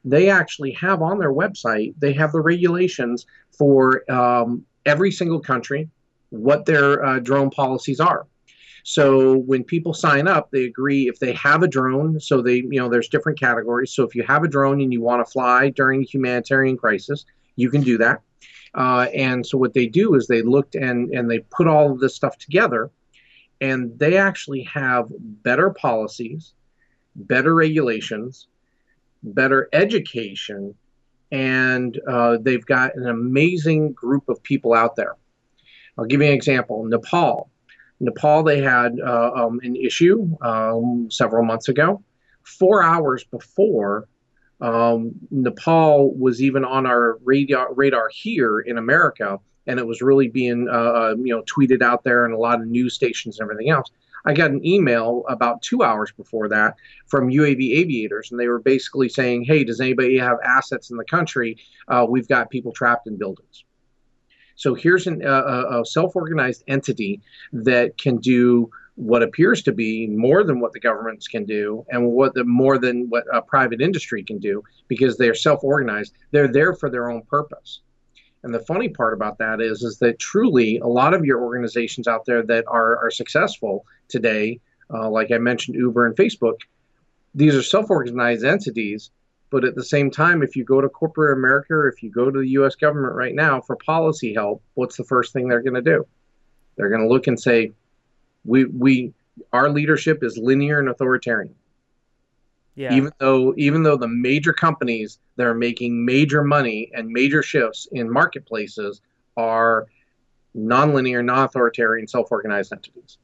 They 0.05 0.31
actually 0.31 0.73
have 0.73 1.03
on 1.03 1.19
their 1.19 1.33
website 1.33 1.95
they 1.99 2.13
have 2.15 2.33
the 2.33 2.41
regulations 2.41 3.27
for 3.51 4.11
um, 4.11 4.65
every 4.87 5.11
single 5.11 5.41
country 5.41 5.91
what 6.31 6.67
their 6.67 7.05
uh, 7.05 7.19
drone 7.19 7.51
policies 7.51 8.01
are. 8.01 8.27
So 8.85 9.37
when 9.37 9.65
people 9.65 9.93
sign 9.93 10.27
up, 10.27 10.51
they 10.51 10.65
agree 10.65 11.09
if 11.09 11.19
they 11.19 11.33
have 11.35 11.63
a 11.63 11.69
drone. 11.69 12.21
So 12.21 12.41
they, 12.41 12.57
you 12.57 12.81
know, 12.81 12.89
there's 12.89 13.09
different 13.09 13.39
categories. 13.39 13.93
So 13.93 14.03
if 14.03 14.15
you 14.15 14.23
have 14.23 14.45
a 14.45 14.49
drone 14.49 14.81
and 14.81 14.93
you 14.93 15.03
want 15.03 15.25
to 15.25 15.31
fly 15.31 15.71
during 15.71 16.03
a 16.03 16.07
humanitarian 16.07 16.77
crisis, 16.77 17.27
you 17.57 17.71
can 17.71 17.83
do 17.83 17.99
that. 17.99 18.23
Uh, 18.75 19.09
and 19.15 19.45
so 19.45 19.59
what 19.59 19.75
they 19.75 19.87
do 19.87 20.15
is 20.15 20.27
they 20.27 20.43
looked 20.43 20.75
and 20.75 21.11
and 21.11 21.31
they 21.31 21.41
put 21.41 21.67
all 21.67 21.91
of 21.91 22.01
this 22.01 22.15
stuff 22.15 22.39
together, 22.39 22.91
and 23.61 23.99
they 23.99 24.17
actually 24.17 24.63
have 24.63 25.09
better 25.19 25.71
policies, 25.71 26.53
better 27.15 27.55
regulations, 27.55 28.47
better 29.23 29.69
education, 29.73 30.75
and 31.33 32.01
uh, 32.09 32.39
they've 32.41 32.67
got 32.67 32.95
an 32.95 33.07
amazing 33.07 33.93
group 33.93 34.29
of 34.29 34.43
people 34.43 34.75
out 34.75 34.97
there. 34.97 35.17
I'll 35.99 36.07
give 36.07 36.23
you 36.23 36.29
an 36.29 36.35
example. 36.35 36.85
Nepal. 36.85 37.51
Nepal, 38.01 38.45
they 38.45 38.63
had 38.63 39.01
uh, 39.01 39.33
um, 39.35 39.61
an 39.65 39.75
issue 39.75 40.37
um, 40.41 41.09
several 41.11 41.45
months 41.45 41.69
ago. 41.69 42.03
Four 42.45 42.83
hours 42.83 43.25
before 43.25 44.09
um, 44.61 45.13
Nepal 45.31 46.15
was 46.15 46.41
even 46.41 46.65
on 46.65 46.87
our 46.87 47.19
radar, 47.25 47.75
radar 47.75 48.09
here 48.13 48.61
in 48.61 48.79
America, 48.79 49.39
and 49.67 49.79
it 49.79 49.87
was 49.87 50.01
really 50.01 50.29
being 50.29 50.69
uh, 50.69 51.15
you 51.19 51.35
know 51.35 51.43
tweeted 51.43 51.83
out 51.83 52.05
there 52.05 52.25
and 52.25 52.35
a 52.35 52.39
lot 52.39 52.61
of 52.61 52.67
news 52.67 52.95
stations 52.95 53.39
and 53.39 53.47
everything 53.47 53.71
else. 53.71 53.91
I 54.25 54.35
got 54.35 54.51
an 54.51 54.65
email 54.67 55.25
about 55.29 55.63
two 55.63 55.83
hours 55.83 56.11
before 56.13 56.49
that 56.49 56.75
from 57.07 57.29
UAViators, 57.31 58.31
and 58.31 58.39
they 58.39 58.49
were 58.49 58.59
basically 58.59 59.09
saying, 59.09 59.45
"Hey, 59.45 59.65
does 59.65 59.81
anybody 59.81 60.19
have 60.19 60.39
assets 60.45 60.91
in 60.91 60.97
the 60.97 61.05
country? 61.05 61.57
Uh, 61.87 62.07
we've 62.09 62.29
got 62.29 62.51
people 62.51 62.73
trapped 62.73 63.07
in 63.07 63.17
buildings." 63.17 63.65
So 64.59 64.75
here's 64.75 65.07
an, 65.07 65.25
uh, 65.25 65.81
a 65.81 65.87
self-organized 65.87 66.65
entity 66.67 67.23
that 67.53 67.97
can 67.97 68.19
do 68.19 68.71
what 68.97 69.23
appears 69.23 69.63
to 69.63 69.73
be 69.73 70.09
more 70.09 70.43
than 70.43 70.59
what 70.59 70.73
the 70.73 70.81
governments 70.81 71.29
can 71.29 71.45
do 71.45 71.87
and 71.89 72.11
what 72.11 72.35
the 72.35 72.43
more 72.43 72.77
than 72.77 73.09
what 73.09 73.23
a 73.33 73.41
private 73.41 73.81
industry 73.81 74.25
can 74.25 74.39
do 74.39 74.63
because 74.89 75.17
they're 75.17 75.35
self-organized. 75.35 76.13
They're 76.33 76.49
there 76.49 76.75
for 76.75 76.91
their 76.91 77.09
own 77.09 77.23
purpose. 77.23 77.81
And 78.43 78.53
the 78.53 78.61
funny 78.61 78.89
part 78.89 79.15
about 79.15 79.39
that 79.39 79.61
is 79.61 79.85
is 79.85 79.99
that 79.99 80.19
truly 80.19 80.79
a 80.79 80.87
lot 80.87 81.15
of 81.15 81.25
your 81.25 81.41
organizations 81.41 82.09
out 82.09 82.25
there 82.27 82.43
that 82.43 82.65
are, 82.67 82.97
are 82.99 83.11
successful 83.11 83.85
today 84.09 84.61
uh, 84.93 85.09
like 85.09 85.31
i 85.31 85.39
mentioned 85.39 85.77
uber 85.77 86.07
and 86.07 86.17
facebook 86.17 86.61
these 87.35 87.55
are 87.55 87.63
self-organized 87.63 88.45
entities 88.45 89.11
but 89.51 89.65
at 89.65 89.75
the 89.75 89.85
same 89.85 90.11
time 90.11 90.43
if 90.43 90.57
you 90.57 90.65
go 90.65 90.81
to 90.81 90.89
corporate 90.89 91.37
america 91.37 91.73
or 91.75 91.89
if 91.89 92.03
you 92.03 92.11
go 92.11 92.31
to 92.31 92.41
the 92.41 92.49
us 92.49 92.75
government 92.75 93.15
right 93.15 93.35
now 93.35 93.61
for 93.61 93.77
policy 93.77 94.35
help 94.35 94.63
what's 94.75 94.97
the 94.97 95.05
first 95.05 95.33
thing 95.33 95.49
they're 95.49 95.63
going 95.63 95.75
to 95.75 95.83
do 95.83 96.07
they're 96.77 96.89
going 96.89 97.03
to 97.03 97.09
look 97.09 97.27
and 97.27 97.39
say 97.39 97.73
we 98.45 98.65
we 98.67 99.13
our 99.53 99.71
leadership 99.71 100.23
is 100.23 100.37
linear 100.39 100.79
and 100.79 100.89
authoritarian. 100.89 101.55
Yeah. 102.75 102.95
Even 102.95 103.13
though 103.19 103.55
even 103.57 103.83
though 103.83 103.97
the 103.97 104.09
major 104.09 104.53
companies 104.53 105.19
that 105.37 105.47
are 105.47 105.55
making 105.55 106.05
major 106.05 106.45
money 106.45 106.91
and 106.95 107.09
major 107.09 107.43
shifts 107.43 107.89
in 107.91 108.11
marketplaces 108.11 109.01
are 109.37 109.87
nonlinear, 110.57 111.25
non-authoritarian, 111.25 112.07
self-organized 112.07 112.73
entities. 112.73 113.19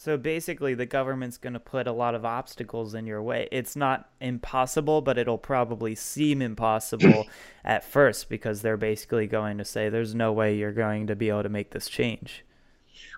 So 0.00 0.16
basically, 0.16 0.72
the 0.72 0.86
government's 0.86 1.36
going 1.36 1.52
to 1.52 1.60
put 1.60 1.86
a 1.86 1.92
lot 1.92 2.14
of 2.14 2.24
obstacles 2.24 2.94
in 2.94 3.06
your 3.06 3.22
way. 3.22 3.50
It's 3.52 3.76
not 3.76 4.08
impossible, 4.18 5.02
but 5.02 5.18
it'll 5.18 5.36
probably 5.36 5.94
seem 5.94 6.40
impossible 6.40 7.26
at 7.66 7.84
first 7.84 8.30
because 8.30 8.62
they're 8.62 8.78
basically 8.78 9.26
going 9.26 9.58
to 9.58 9.64
say, 9.66 9.90
there's 9.90 10.14
no 10.14 10.32
way 10.32 10.56
you're 10.56 10.72
going 10.72 11.08
to 11.08 11.14
be 11.14 11.28
able 11.28 11.42
to 11.42 11.50
make 11.50 11.72
this 11.72 11.86
change. 11.86 12.46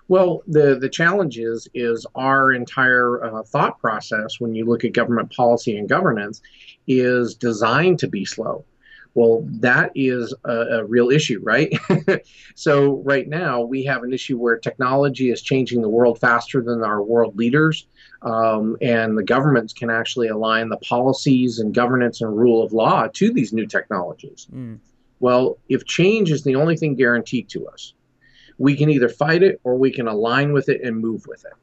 Well, 0.09 0.43
the, 0.45 0.77
the 0.77 0.89
challenge 0.89 1.39
is, 1.39 1.69
is 1.73 2.05
our 2.15 2.51
entire 2.51 3.23
uh, 3.23 3.43
thought 3.43 3.79
process 3.79 4.41
when 4.41 4.53
you 4.53 4.65
look 4.65 4.83
at 4.83 4.91
government 4.91 5.33
policy 5.33 5.77
and 5.77 5.87
governance 5.87 6.41
is 6.85 7.33
designed 7.33 7.99
to 7.99 8.09
be 8.09 8.25
slow. 8.25 8.65
Well, 9.15 9.45
that 9.59 9.91
is 9.93 10.33
a, 10.43 10.51
a 10.51 10.85
real 10.85 11.11
issue, 11.11 11.39
right? 11.43 11.71
so, 12.55 13.01
right 13.05 13.27
now, 13.27 13.61
we 13.61 13.83
have 13.83 14.01
an 14.01 14.11
issue 14.11 14.37
where 14.37 14.57
technology 14.57 15.29
is 15.29 15.41
changing 15.41 15.81
the 15.83 15.89
world 15.89 16.19
faster 16.19 16.63
than 16.63 16.83
our 16.83 17.03
world 17.03 17.37
leaders, 17.37 17.85
um, 18.23 18.75
and 18.81 19.15
the 19.15 19.23
governments 19.23 19.71
can 19.71 19.91
actually 19.91 20.29
align 20.29 20.69
the 20.69 20.77
policies 20.77 21.59
and 21.59 21.75
governance 21.75 22.21
and 22.21 22.35
rule 22.35 22.63
of 22.63 22.73
law 22.73 23.07
to 23.13 23.31
these 23.31 23.53
new 23.53 23.67
technologies. 23.67 24.47
Mm. 24.51 24.79
Well, 25.19 25.59
if 25.69 25.85
change 25.85 26.31
is 26.31 26.43
the 26.43 26.55
only 26.55 26.75
thing 26.75 26.95
guaranteed 26.95 27.49
to 27.49 27.67
us, 27.67 27.93
we 28.57 28.75
can 28.75 28.89
either 28.89 29.09
fight 29.09 29.43
it 29.43 29.59
or 29.63 29.77
we 29.77 29.91
can 29.91 30.07
align 30.07 30.53
with 30.53 30.69
it 30.69 30.81
and 30.81 30.97
move 30.97 31.25
with 31.27 31.45
it. 31.45 31.53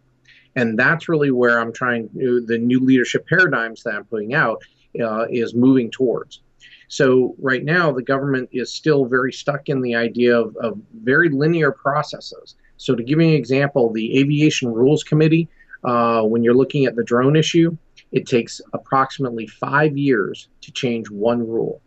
And 0.57 0.79
that's 0.79 1.09
really 1.09 1.31
where 1.31 1.61
I'm 1.61 1.73
trying 1.73 2.09
to, 2.19 2.41
the 2.47 2.59
new 2.59 2.81
leadership 2.81 3.27
paradigms 3.27 3.83
that 3.83 3.95
I'm 3.95 4.05
putting 4.05 4.35
out 4.35 4.63
uh, 5.01 5.27
is 5.31 5.55
moving 5.55 5.91
towards. 5.91 6.41
So, 6.90 7.37
right 7.38 7.64
now, 7.64 7.92
the 7.92 8.03
government 8.03 8.48
is 8.50 8.74
still 8.74 9.05
very 9.05 9.33
stuck 9.33 9.68
in 9.68 9.81
the 9.81 9.94
idea 9.94 10.37
of, 10.37 10.57
of 10.57 10.76
very 10.92 11.29
linear 11.29 11.70
processes. 11.70 12.57
So, 12.79 12.96
to 12.96 13.03
give 13.05 13.20
you 13.20 13.29
an 13.29 13.35
example, 13.35 13.92
the 13.92 14.18
Aviation 14.18 14.74
Rules 14.74 15.05
Committee, 15.05 15.48
uh, 15.85 16.22
when 16.22 16.42
you're 16.42 16.57
looking 16.57 16.87
at 16.87 16.96
the 16.96 17.05
drone 17.05 17.37
issue, 17.37 17.76
it 18.11 18.26
takes 18.26 18.61
approximately 18.72 19.46
five 19.46 19.96
years 19.96 20.48
to 20.62 20.72
change 20.72 21.09
one 21.11 21.46
rule. 21.46 21.81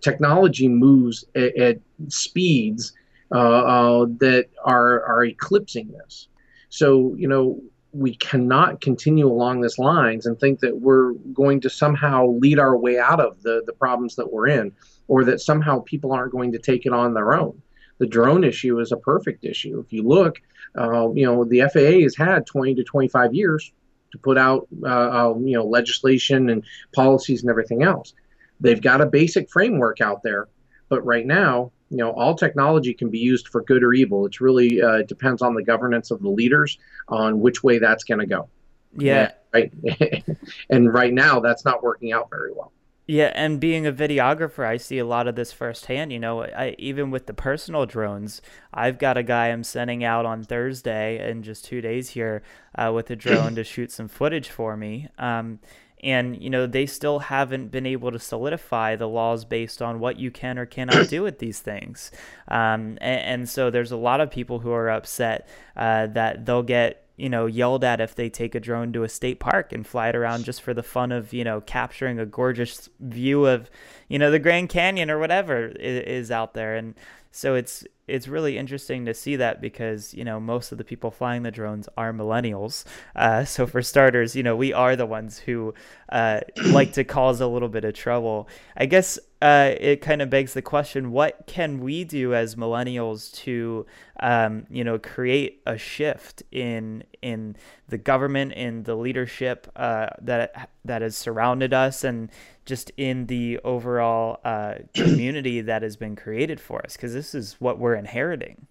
Technology 0.00 0.66
moves 0.66 1.26
at, 1.34 1.54
at 1.58 1.78
speeds 2.08 2.94
uh, 3.30 3.38
uh, 3.38 4.06
that 4.20 4.46
are 4.64 5.02
are 5.04 5.26
eclipsing 5.26 5.92
this. 5.92 6.28
So 6.70 7.14
you 7.18 7.28
know 7.28 7.60
we 7.94 8.16
cannot 8.16 8.80
continue 8.80 9.26
along 9.26 9.60
this 9.60 9.78
lines 9.78 10.26
and 10.26 10.38
think 10.38 10.58
that 10.60 10.80
we're 10.80 11.12
going 11.32 11.60
to 11.60 11.70
somehow 11.70 12.26
lead 12.26 12.58
our 12.58 12.76
way 12.76 12.98
out 12.98 13.20
of 13.20 13.40
the 13.42 13.62
the 13.66 13.72
problems 13.72 14.16
that 14.16 14.32
we're 14.32 14.48
in, 14.48 14.72
or 15.06 15.24
that 15.24 15.40
somehow 15.40 15.80
people 15.80 16.12
aren't 16.12 16.32
going 16.32 16.52
to 16.52 16.58
take 16.58 16.86
it 16.86 16.92
on 16.92 17.14
their 17.14 17.34
own. 17.34 17.60
The 17.98 18.06
drone 18.06 18.42
issue 18.42 18.80
is 18.80 18.90
a 18.90 18.96
perfect 18.96 19.44
issue. 19.44 19.78
If 19.78 19.92
you 19.92 20.02
look, 20.02 20.40
uh, 20.76 21.12
you 21.12 21.24
know 21.24 21.44
the 21.44 21.60
FAA 21.72 22.02
has 22.02 22.16
had 22.16 22.46
20 22.46 22.74
to 22.74 22.84
25 22.84 23.32
years 23.32 23.72
to 24.10 24.18
put 24.18 24.36
out 24.36 24.66
uh, 24.82 24.88
uh, 24.88 25.34
you 25.38 25.56
know 25.56 25.64
legislation 25.64 26.50
and 26.50 26.64
policies 26.94 27.42
and 27.42 27.50
everything 27.50 27.84
else. 27.84 28.12
They've 28.60 28.82
got 28.82 29.00
a 29.00 29.06
basic 29.06 29.50
framework 29.50 30.00
out 30.00 30.22
there, 30.24 30.48
but 30.88 31.04
right 31.06 31.26
now 31.26 31.70
you 31.94 32.00
know 32.00 32.10
all 32.12 32.34
technology 32.34 32.92
can 32.92 33.08
be 33.08 33.20
used 33.20 33.46
for 33.48 33.62
good 33.62 33.84
or 33.84 33.92
evil 33.92 34.26
it's 34.26 34.40
really 34.40 34.82
uh, 34.82 34.94
it 34.94 35.06
depends 35.06 35.42
on 35.42 35.54
the 35.54 35.62
governance 35.62 36.10
of 36.10 36.20
the 36.22 36.28
leaders 36.28 36.78
on 37.08 37.38
which 37.38 37.62
way 37.62 37.78
that's 37.78 38.02
going 38.02 38.18
to 38.18 38.26
go 38.26 38.48
yeah 38.96 39.30
right 39.52 39.72
and 40.70 40.92
right 40.92 41.12
now 41.12 41.38
that's 41.38 41.64
not 41.64 41.84
working 41.84 42.12
out 42.12 42.28
very 42.30 42.52
well 42.52 42.72
yeah, 43.06 43.32
and 43.34 43.60
being 43.60 43.86
a 43.86 43.92
videographer, 43.92 44.66
I 44.66 44.78
see 44.78 44.98
a 44.98 45.04
lot 45.04 45.28
of 45.28 45.36
this 45.36 45.52
firsthand. 45.52 46.10
You 46.10 46.18
know, 46.18 46.44
I, 46.44 46.74
even 46.78 47.10
with 47.10 47.26
the 47.26 47.34
personal 47.34 47.84
drones, 47.84 48.40
I've 48.72 48.98
got 48.98 49.18
a 49.18 49.22
guy 49.22 49.48
I'm 49.48 49.62
sending 49.62 50.02
out 50.02 50.24
on 50.24 50.42
Thursday 50.42 51.28
in 51.30 51.42
just 51.42 51.66
two 51.66 51.82
days 51.82 52.10
here 52.10 52.42
uh, 52.76 52.92
with 52.94 53.10
a 53.10 53.16
drone 53.16 53.56
to 53.56 53.64
shoot 53.64 53.92
some 53.92 54.08
footage 54.08 54.48
for 54.48 54.74
me. 54.74 55.08
Um, 55.18 55.58
and 56.04 56.40
you 56.40 56.50
know 56.50 56.66
they 56.66 56.86
still 56.86 57.18
haven't 57.18 57.70
been 57.70 57.86
able 57.86 58.12
to 58.12 58.18
solidify 58.18 58.94
the 58.94 59.08
laws 59.08 59.44
based 59.44 59.80
on 59.80 59.98
what 59.98 60.18
you 60.18 60.30
can 60.30 60.58
or 60.58 60.66
cannot 60.66 61.08
do 61.08 61.22
with 61.22 61.38
these 61.38 61.58
things. 61.58 62.12
Um, 62.48 62.98
and, 63.00 63.20
and, 63.20 63.48
so 63.48 63.70
there's 63.70 63.90
a 63.90 63.96
lot 63.96 64.20
of 64.20 64.30
people 64.30 64.60
who 64.60 64.70
are 64.70 64.90
upset 64.90 65.48
uh, 65.76 66.06
that 66.08 66.44
they'll 66.44 66.62
get 66.62 67.06
you 67.16 67.30
know 67.30 67.46
yelled 67.46 67.84
at 67.84 68.00
if 68.00 68.14
they 68.14 68.28
take 68.28 68.54
a 68.54 68.60
drone 68.60 68.92
to 68.92 69.02
a 69.02 69.08
state 69.08 69.40
park 69.40 69.72
and 69.72 69.86
fly 69.86 70.08
it 70.08 70.16
around 70.16 70.44
just 70.44 70.60
for 70.60 70.74
the 70.74 70.82
fun 70.82 71.10
of 71.10 71.32
you 71.32 71.44
know 71.44 71.60
capturing 71.62 72.18
a 72.18 72.26
gorgeous 72.26 72.90
view 73.00 73.46
of 73.46 73.70
you 74.08 74.18
know 74.18 74.30
the 74.30 74.38
grand 74.38 74.68
canyon 74.68 75.10
or 75.10 75.18
whatever 75.18 75.66
is, 75.66 76.04
is 76.04 76.30
out 76.30 76.54
there. 76.54 76.76
And 76.76 76.94
so 77.30 77.54
it's 77.54 77.84
it's 78.06 78.28
really 78.28 78.58
interesting 78.58 79.06
to 79.06 79.14
see 79.14 79.36
that 79.36 79.60
because 79.60 80.12
you 80.14 80.24
know 80.24 80.38
most 80.38 80.72
of 80.72 80.78
the 80.78 80.84
people 80.84 81.10
flying 81.10 81.42
the 81.42 81.50
drones 81.50 81.88
are 81.96 82.12
millennials. 82.12 82.84
Uh, 83.16 83.44
so 83.44 83.66
for 83.66 83.82
starters, 83.82 84.36
you 84.36 84.42
know 84.42 84.56
we 84.56 84.72
are 84.72 84.96
the 84.96 85.06
ones 85.06 85.38
who 85.38 85.74
uh, 86.10 86.40
like 86.66 86.92
to 86.92 87.04
cause 87.04 87.40
a 87.40 87.46
little 87.46 87.68
bit 87.68 87.84
of 87.84 87.94
trouble. 87.94 88.48
I 88.76 88.86
guess 88.86 89.18
uh, 89.44 89.74
it 89.78 90.00
kind 90.00 90.22
of 90.22 90.30
begs 90.30 90.54
the 90.54 90.62
question: 90.62 91.12
What 91.12 91.46
can 91.46 91.80
we 91.80 92.02
do 92.04 92.32
as 92.32 92.54
millennials 92.54 93.30
to 93.42 93.84
um, 94.20 94.66
you 94.70 94.82
know 94.82 94.98
create 94.98 95.60
a 95.66 95.76
shift 95.76 96.42
in 96.50 97.04
in 97.20 97.54
the 97.86 97.98
government, 97.98 98.54
in 98.54 98.84
the 98.84 98.94
leadership 98.94 99.70
uh, 99.76 100.06
that 100.22 100.70
that 100.86 101.02
has 101.02 101.14
surrounded 101.14 101.74
us, 101.74 102.04
and 102.04 102.30
just 102.64 102.90
in 102.96 103.26
the 103.26 103.58
overall 103.64 104.40
uh, 104.46 104.76
community 104.94 105.60
that 105.60 105.82
has 105.82 105.94
been 105.94 106.16
created 106.16 106.58
for 106.58 106.82
us? 106.82 106.96
Because 106.96 107.12
this 107.12 107.34
is 107.34 107.56
what 107.58 107.78
we're 107.78 107.96
inheriting. 107.96 108.66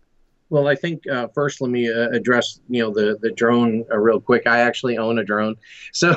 Well, 0.54 0.68
I 0.68 0.76
think 0.76 1.08
uh, 1.08 1.30
first 1.30 1.62
let 1.62 1.72
me 1.72 1.92
uh, 1.92 2.10
address 2.10 2.60
you 2.70 2.84
know 2.84 2.94
the 2.94 3.18
the 3.20 3.32
drone 3.32 3.86
uh, 3.92 3.98
real 3.98 4.22
quick. 4.22 4.46
I 4.46 4.60
actually 4.60 5.00
own 5.00 5.18
a 5.18 5.24
drone, 5.24 5.56
so 5.94 6.14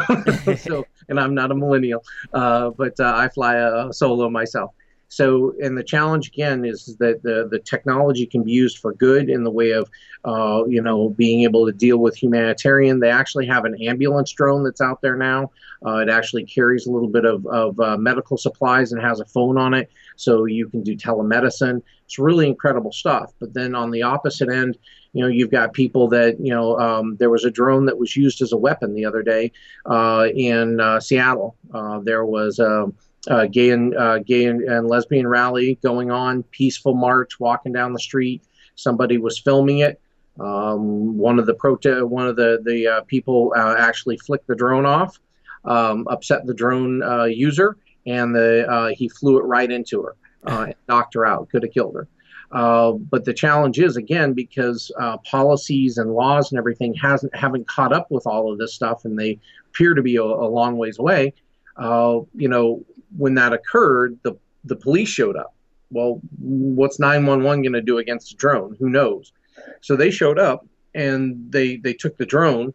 so 0.59 0.85
and 1.09 1.19
I'm 1.19 1.35
not 1.35 1.53
a 1.53 1.55
millennial, 1.55 2.05
uh, 2.35 2.69
but 2.69 3.01
uh, 3.01 3.15
I 3.17 3.31
fly 3.31 3.55
a, 3.55 3.91
solo 3.95 4.29
myself. 4.29 4.73
So, 5.09 5.55
and 5.63 5.79
the 5.79 5.85
challenge 5.85 6.29
again 6.29 6.65
is 6.65 6.97
that 6.99 7.23
the, 7.23 7.49
the 7.51 7.61
technology 7.61 8.27
can 8.27 8.43
be 8.43 8.51
used 8.53 8.79
for 8.79 8.93
good 8.93 9.31
in 9.31 9.45
the 9.45 9.51
way 9.51 9.71
of, 9.71 9.89
uh, 10.25 10.65
you 10.67 10.83
know, 10.83 11.11
being 11.11 11.43
able 11.43 11.65
to 11.67 11.73
deal 11.73 11.99
with 11.99 12.17
humanitarian. 12.17 12.99
They 12.99 13.11
actually 13.11 13.47
have 13.47 13.65
an 13.65 13.81
ambulance 13.81 14.33
drone 14.33 14.65
that's 14.65 14.81
out 14.81 15.01
there 15.03 15.17
now. 15.17 15.53
Uh, 15.87 15.99
it 15.99 16.09
actually 16.09 16.45
carries 16.45 16.87
a 16.87 16.91
little 16.91 17.09
bit 17.09 17.25
of, 17.25 17.47
of 17.47 17.79
uh, 17.79 17.97
medical 17.97 18.37
supplies 18.37 18.93
and 18.93 19.01
has 19.01 19.21
a 19.21 19.25
phone 19.27 19.57
on 19.57 19.75
it, 19.75 19.91
so 20.17 20.45
you 20.47 20.69
can 20.69 20.83
do 20.83 20.97
telemedicine. 20.97 21.83
It's 22.05 22.19
really 22.19 22.47
incredible 22.47 22.93
stuff. 22.93 23.33
But 23.39 23.55
then 23.55 23.75
on 23.75 23.91
the 23.91 24.03
opposite 24.03 24.49
end, 24.49 24.79
you 25.13 25.23
know, 25.23 25.29
you've 25.29 25.51
got 25.51 25.73
people 25.73 26.09
that, 26.09 26.39
you 26.41 26.53
know, 26.53 26.79
um, 26.79 27.17
there 27.17 27.31
was 27.31 27.45
a 27.45 27.51
drone 27.51 27.87
that 27.87 27.99
was 27.99 28.17
used 28.17 28.43
as 28.43 28.53
a 28.53 28.57
weapon 28.57 28.95
the 28.95 29.05
other 29.05 29.23
day 29.23 29.53
uh, 29.87 30.29
in 30.35 30.81
uh, 30.81 31.01
Seattle. 31.01 31.57
Uh, 31.73 32.01
there 32.01 32.25
was 32.25 32.59
a 32.59 32.93
uh, 33.29 33.47
gay 33.47 33.71
and 33.71 33.97
uh, 33.97 34.19
gay 34.19 34.45
and, 34.45 34.63
and, 34.63 34.87
lesbian 34.87 35.27
rally 35.27 35.79
going 35.83 36.11
on, 36.11 36.43
peaceful 36.45 36.95
march, 36.95 37.41
walking 37.41 37.73
down 37.73 37.93
the 37.93 37.99
street. 37.99 38.43
Somebody 38.77 39.19
was 39.19 39.39
filming 39.39 39.79
it. 39.79 40.01
Um, 40.39 41.17
one 41.17 41.39
of 41.39 41.47
the 41.47 41.55
prote- 41.55 42.09
one 42.09 42.29
of 42.29 42.37
the 42.37 42.61
the 42.65 42.87
uh, 42.87 43.01
people 43.03 43.53
uh, 43.57 43.75
actually 43.79 44.19
flicked 44.19 44.47
the 44.47 44.55
drone 44.55 44.85
off, 44.85 45.19
um, 45.65 46.07
upset 46.09 46.47
the 46.47 46.55
drone 46.55 47.03
uh, 47.03 47.25
user, 47.25 47.77
and 48.07 48.35
the 48.35 48.67
uh, 48.71 48.89
he 48.89 49.09
flew 49.09 49.39
it 49.39 49.45
right 49.45 49.71
into 49.71 50.03
her, 50.03 50.75
knocked 50.89 51.15
her 51.15 51.27
out, 51.27 51.49
could 51.51 51.63
have 51.63 51.73
killed 51.73 51.95
her. 51.95 52.09
Uh, 52.53 52.93
but 52.93 53.25
the 53.25 53.35
challenge 53.35 53.79
is 53.79 53.97
again 53.97 54.33
because 54.33 54.93
uh, 55.01 55.17
policies 55.19 55.99
and 55.99 56.13
laws 56.13 56.53
and 56.53 56.59
everything 56.59 56.95
hasn't 56.95 57.35
haven't 57.35 57.67
caught 57.67 57.93
up 57.93 58.11
with 58.11 58.27
all 58.27 58.53
of 58.53 58.59
this 58.59 58.75
stuff, 58.75 59.05
and 59.05 59.19
they 59.19 59.39
appear 59.69 59.95
to 59.95 60.03
be 60.03 60.17
a, 60.17 60.23
a 60.23 60.49
long 60.49 60.77
ways 60.77 60.99
away. 60.99 61.35
Uh, 61.77 62.21
you 62.35 62.49
know, 62.49 62.85
when 63.17 63.35
that 63.35 63.53
occurred, 63.53 64.19
the 64.23 64.37
the 64.65 64.77
police 64.77 65.09
showed 65.09 65.37
up. 65.37 65.55
Well, 65.91 66.21
what's 66.39 66.99
911 66.99 67.63
going 67.63 67.73
to 67.73 67.81
do 67.81 67.99
against 67.99 68.33
a 68.33 68.37
drone? 68.37 68.77
Who 68.81 68.91
knows? 68.91 69.33
So 69.81 69.97
they 69.97 70.11
showed 70.11 70.39
up 70.39 70.67
and 70.95 71.51
they 71.51 71.77
they 71.77 71.93
took 71.93 72.17
the 72.17 72.27
drone 72.27 72.75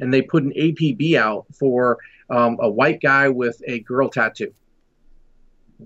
and 0.00 0.12
they 0.12 0.22
put 0.22 0.42
an 0.42 0.52
APB 0.52 1.16
out 1.16 1.46
for 1.54 1.98
um, 2.30 2.58
a 2.60 2.68
white 2.68 3.00
guy 3.00 3.28
with 3.28 3.60
a 3.66 3.80
girl 3.80 4.08
tattoo. 4.08 4.52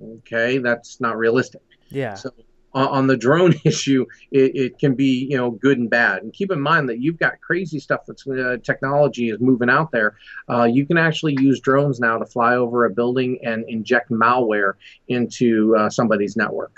Okay, 0.02 0.58
that's 0.58 1.00
not 1.00 1.16
realistic. 1.16 1.62
Yeah. 1.88 2.14
So 2.14 2.30
on 2.74 3.06
the 3.06 3.16
drone 3.16 3.54
issue, 3.64 4.06
it, 4.30 4.54
it, 4.54 4.78
can 4.78 4.94
be 4.94 5.26
you 5.30 5.36
know 5.36 5.50
good 5.50 5.78
and 5.78 5.90
bad. 5.90 6.22
And 6.22 6.32
keep 6.32 6.50
in 6.50 6.60
mind 6.60 6.88
that 6.88 7.00
you've 7.00 7.18
got 7.18 7.40
crazy 7.40 7.78
stuff 7.78 8.00
that's 8.06 8.26
uh, 8.26 8.58
technology 8.62 9.30
is 9.30 9.40
moving 9.40 9.70
out 9.70 9.90
there. 9.90 10.16
Uh, 10.48 10.64
you 10.64 10.86
can 10.86 10.98
actually 10.98 11.36
use 11.40 11.60
drones 11.60 12.00
now 12.00 12.18
to 12.18 12.26
fly 12.26 12.54
over 12.54 12.84
a 12.84 12.90
building 12.90 13.38
and 13.42 13.64
inject 13.68 14.10
malware 14.10 14.74
into 15.08 15.74
uh, 15.76 15.90
somebody's 15.90 16.36
network. 16.36 16.72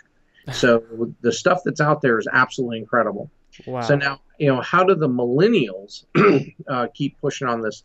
So 0.53 0.83
the 1.21 1.33
stuff 1.33 1.61
that's 1.65 1.81
out 1.81 2.03
there 2.03 2.19
is 2.19 2.27
absolutely 2.33 2.79
incredible. 2.79 3.31
Wow. 3.67 3.81
So 3.83 3.97
now 3.97 4.21
you 4.39 4.47
know 4.47 4.61
how 4.61 4.85
do 4.85 4.95
the 4.95 5.09
millennials 5.09 6.05
uh, 6.69 6.89
keep 6.95 7.21
pushing 7.21 7.49
on 7.49 7.61
this? 7.61 7.83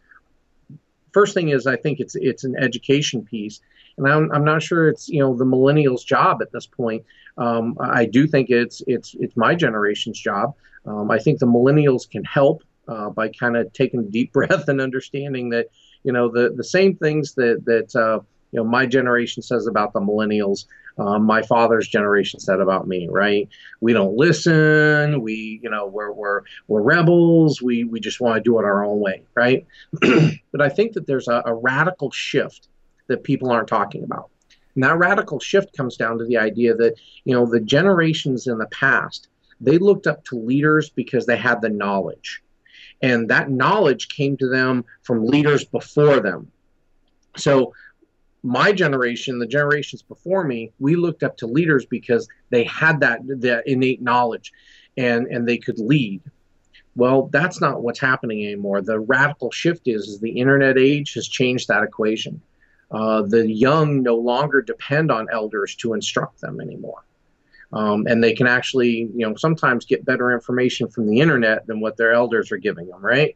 First 1.13 1.33
thing 1.33 1.49
is 1.49 1.67
I 1.67 1.75
think 1.75 1.99
it's 1.99 2.15
it's 2.15 2.43
an 2.43 2.55
education 2.57 3.23
piece 3.23 3.61
and 3.97 4.07
I'm, 4.07 4.31
I'm 4.31 4.43
not 4.43 4.61
sure 4.61 4.89
it's 4.89 5.07
you 5.07 5.19
know 5.19 5.35
the 5.35 5.45
millennials' 5.45 6.05
job 6.05 6.41
at 6.41 6.51
this 6.51 6.65
point. 6.65 7.03
Um, 7.37 7.77
I 7.79 8.05
do 8.05 8.27
think 8.27 8.49
it's 8.49 8.81
it's 8.87 9.15
it's 9.19 9.35
my 9.35 9.55
generation's 9.55 10.19
job. 10.19 10.55
Um, 10.85 11.09
I 11.09 11.19
think 11.19 11.39
the 11.39 11.47
millennials 11.47 12.09
can 12.09 12.23
help 12.23 12.63
uh, 12.87 13.09
by 13.09 13.29
kind 13.29 13.57
of 13.57 13.71
taking 13.73 14.01
a 14.01 14.03
deep 14.03 14.33
breath 14.33 14.67
and 14.67 14.81
understanding 14.81 15.49
that 15.49 15.67
you 16.03 16.11
know 16.11 16.29
the 16.29 16.53
the 16.55 16.63
same 16.63 16.95
things 16.95 17.33
that 17.35 17.63
that 17.65 17.95
uh, 17.95 18.19
you 18.51 18.59
know 18.59 18.63
my 18.63 18.85
generation 18.85 19.41
says 19.41 19.67
about 19.67 19.93
the 19.93 20.01
millennials. 20.01 20.65
Um, 20.97 21.23
my 21.23 21.41
father's 21.41 21.87
generation 21.87 22.39
said 22.39 22.61
about 22.61 22.87
me, 22.87 23.07
right? 23.09 23.49
We 23.81 23.93
don't 23.93 24.15
listen. 24.15 25.21
We, 25.21 25.59
you 25.61 25.69
know, 25.69 25.85
we're 25.87 26.11
we're 26.11 26.41
we're 26.67 26.81
rebels. 26.81 27.61
We 27.61 27.83
we 27.83 27.99
just 27.99 28.21
want 28.21 28.35
to 28.35 28.41
do 28.41 28.59
it 28.59 28.63
our 28.65 28.85
own 28.85 28.99
way, 28.99 29.23
right? 29.35 29.65
but 30.01 30.61
I 30.61 30.69
think 30.69 30.93
that 30.93 31.05
there's 31.05 31.27
a, 31.27 31.43
a 31.45 31.53
radical 31.53 32.11
shift 32.11 32.69
that 33.07 33.23
people 33.23 33.51
aren't 33.51 33.67
talking 33.67 34.03
about. 34.03 34.29
And 34.75 34.83
that 34.83 34.97
radical 34.97 35.39
shift 35.39 35.75
comes 35.75 35.95
down 35.95 36.17
to 36.17 36.25
the 36.25 36.37
idea 36.37 36.75
that, 36.75 36.95
you 37.23 37.33
know, 37.33 37.45
the 37.45 37.61
generations 37.61 38.47
in 38.47 38.57
the 38.57 38.67
past, 38.67 39.29
they 39.61 39.77
looked 39.77 40.05
up 40.05 40.23
to 40.25 40.35
leaders 40.35 40.89
because 40.89 41.25
they 41.25 41.37
had 41.37 41.61
the 41.61 41.69
knowledge. 41.69 42.41
And 43.01 43.29
that 43.29 43.49
knowledge 43.49 44.09
came 44.09 44.37
to 44.37 44.47
them 44.47 44.85
from 45.01 45.25
leaders 45.25 45.63
before 45.63 46.19
them. 46.19 46.51
So 47.37 47.73
my 48.45 48.71
generation, 48.71 49.39
the 49.39 49.47
generations 49.47 50.03
before 50.03 50.43
me, 50.43 50.71
we 50.79 50.95
looked 50.95 51.23
up 51.23 51.35
to 51.37 51.47
leaders 51.47 51.85
because 51.85 52.27
they 52.51 52.63
had 52.65 52.99
that, 52.99 53.19
that 53.41 53.67
innate 53.67 54.01
knowledge 54.01 54.53
and, 54.97 55.25
and 55.27 55.47
they 55.47 55.57
could 55.57 55.79
lead. 55.79 56.21
Well, 56.95 57.27
that's 57.33 57.59
not 57.59 57.81
what's 57.81 57.99
happening 57.99 58.45
anymore. 58.45 58.81
The 58.81 58.99
radical 58.99 59.51
shift 59.51 59.87
is, 59.87 60.07
is 60.07 60.19
the 60.19 60.29
internet 60.29 60.77
age 60.77 61.15
has 61.15 61.27
changed 61.27 61.67
that 61.67 61.83
equation. 61.83 62.39
Uh, 62.91 63.23
the 63.23 63.51
young 63.51 64.03
no 64.03 64.15
longer 64.15 64.61
depend 64.61 65.11
on 65.11 65.27
elders 65.31 65.75
to 65.77 65.93
instruct 65.93 66.39
them 66.39 66.61
anymore. 66.61 67.03
Um, 67.73 68.05
and 68.07 68.23
they 68.23 68.33
can 68.33 68.47
actually, 68.47 69.09
you 69.15 69.27
know, 69.27 69.35
sometimes 69.35 69.85
get 69.85 70.05
better 70.05 70.31
information 70.31 70.87
from 70.87 71.07
the 71.07 71.19
internet 71.19 71.65
than 71.65 71.79
what 71.79 71.97
their 71.97 72.13
elders 72.13 72.51
are 72.51 72.57
giving 72.57 72.87
them, 72.87 73.01
right? 73.01 73.35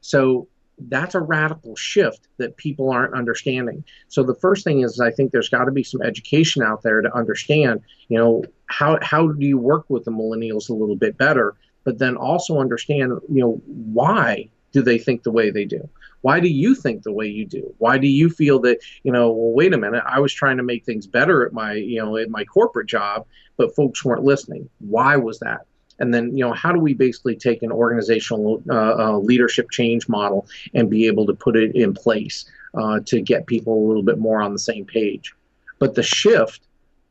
So 0.00 0.48
that's 0.88 1.14
a 1.14 1.20
radical 1.20 1.76
shift 1.76 2.28
that 2.38 2.56
people 2.56 2.90
aren't 2.90 3.14
understanding. 3.14 3.84
So 4.08 4.22
the 4.22 4.34
first 4.34 4.64
thing 4.64 4.80
is 4.80 5.00
I 5.00 5.10
think 5.10 5.32
there's 5.32 5.48
got 5.48 5.64
to 5.64 5.72
be 5.72 5.82
some 5.82 6.02
education 6.02 6.62
out 6.62 6.82
there 6.82 7.00
to 7.00 7.14
understand, 7.14 7.80
you 8.08 8.18
know, 8.18 8.44
how 8.66 8.98
how 9.02 9.28
do 9.28 9.46
you 9.46 9.58
work 9.58 9.84
with 9.88 10.04
the 10.04 10.10
millennials 10.10 10.70
a 10.70 10.74
little 10.74 10.96
bit 10.96 11.18
better, 11.18 11.54
but 11.84 11.98
then 11.98 12.16
also 12.16 12.58
understand, 12.58 13.12
you 13.28 13.40
know, 13.40 13.60
why 13.66 14.48
do 14.72 14.82
they 14.82 14.98
think 14.98 15.22
the 15.22 15.32
way 15.32 15.50
they 15.50 15.64
do? 15.64 15.88
Why 16.22 16.38
do 16.38 16.48
you 16.48 16.74
think 16.74 17.02
the 17.02 17.12
way 17.12 17.26
you 17.26 17.46
do? 17.46 17.74
Why 17.78 17.98
do 17.98 18.06
you 18.06 18.28
feel 18.28 18.58
that, 18.60 18.78
you 19.02 19.12
know, 19.12 19.30
well, 19.30 19.52
wait 19.52 19.72
a 19.72 19.78
minute, 19.78 20.04
I 20.06 20.20
was 20.20 20.32
trying 20.32 20.58
to 20.58 20.62
make 20.62 20.84
things 20.84 21.06
better 21.06 21.46
at 21.46 21.52
my, 21.52 21.74
you 21.74 21.98
know, 21.98 22.16
at 22.16 22.28
my 22.30 22.44
corporate 22.44 22.88
job, 22.88 23.26
but 23.56 23.74
folks 23.74 24.04
weren't 24.04 24.22
listening. 24.22 24.68
Why 24.78 25.16
was 25.16 25.38
that? 25.40 25.66
And 26.00 26.12
then, 26.12 26.36
you 26.36 26.44
know, 26.44 26.52
how 26.52 26.72
do 26.72 26.80
we 26.80 26.94
basically 26.94 27.36
take 27.36 27.62
an 27.62 27.70
organizational 27.70 28.62
uh, 28.68 28.94
uh, 28.98 29.18
leadership 29.18 29.70
change 29.70 30.08
model 30.08 30.48
and 30.74 30.88
be 30.90 31.06
able 31.06 31.26
to 31.26 31.34
put 31.34 31.56
it 31.56 31.76
in 31.76 31.92
place 31.92 32.46
uh, 32.74 33.00
to 33.06 33.20
get 33.20 33.46
people 33.46 33.74
a 33.74 33.86
little 33.86 34.02
bit 34.02 34.18
more 34.18 34.40
on 34.40 34.54
the 34.54 34.58
same 34.58 34.86
page? 34.86 35.34
But 35.78 35.94
the 35.94 36.02
shift, 36.02 36.62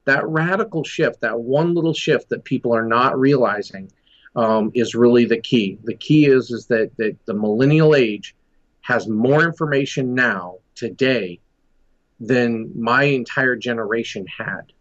that 0.06 0.28
radical 0.28 0.84
shift, 0.84 1.22
that 1.22 1.40
one 1.40 1.76
little 1.76 1.94
shift 1.94 2.30
that 2.30 2.44
people 2.44 2.76
are 2.76 2.86
not 2.86 3.18
realizing 3.20 3.92
um, 4.36 4.72
is 4.74 4.96
really 4.96 5.26
the 5.26 5.40
key. 5.40 5.78
The 5.84 5.96
key 5.96 6.26
is 6.26 6.50
is 6.50 6.66
that, 6.68 6.96
that 6.98 7.16
the 7.26 7.34
millennial 7.34 7.96
age 7.96 8.36
has 8.82 9.08
more 9.08 9.44
information 9.44 10.16
now 10.16 10.58
today 10.74 11.40
than 12.20 12.72
my 12.76 13.04
entire 13.04 13.56
generation 13.56 14.26
had, 14.36 14.74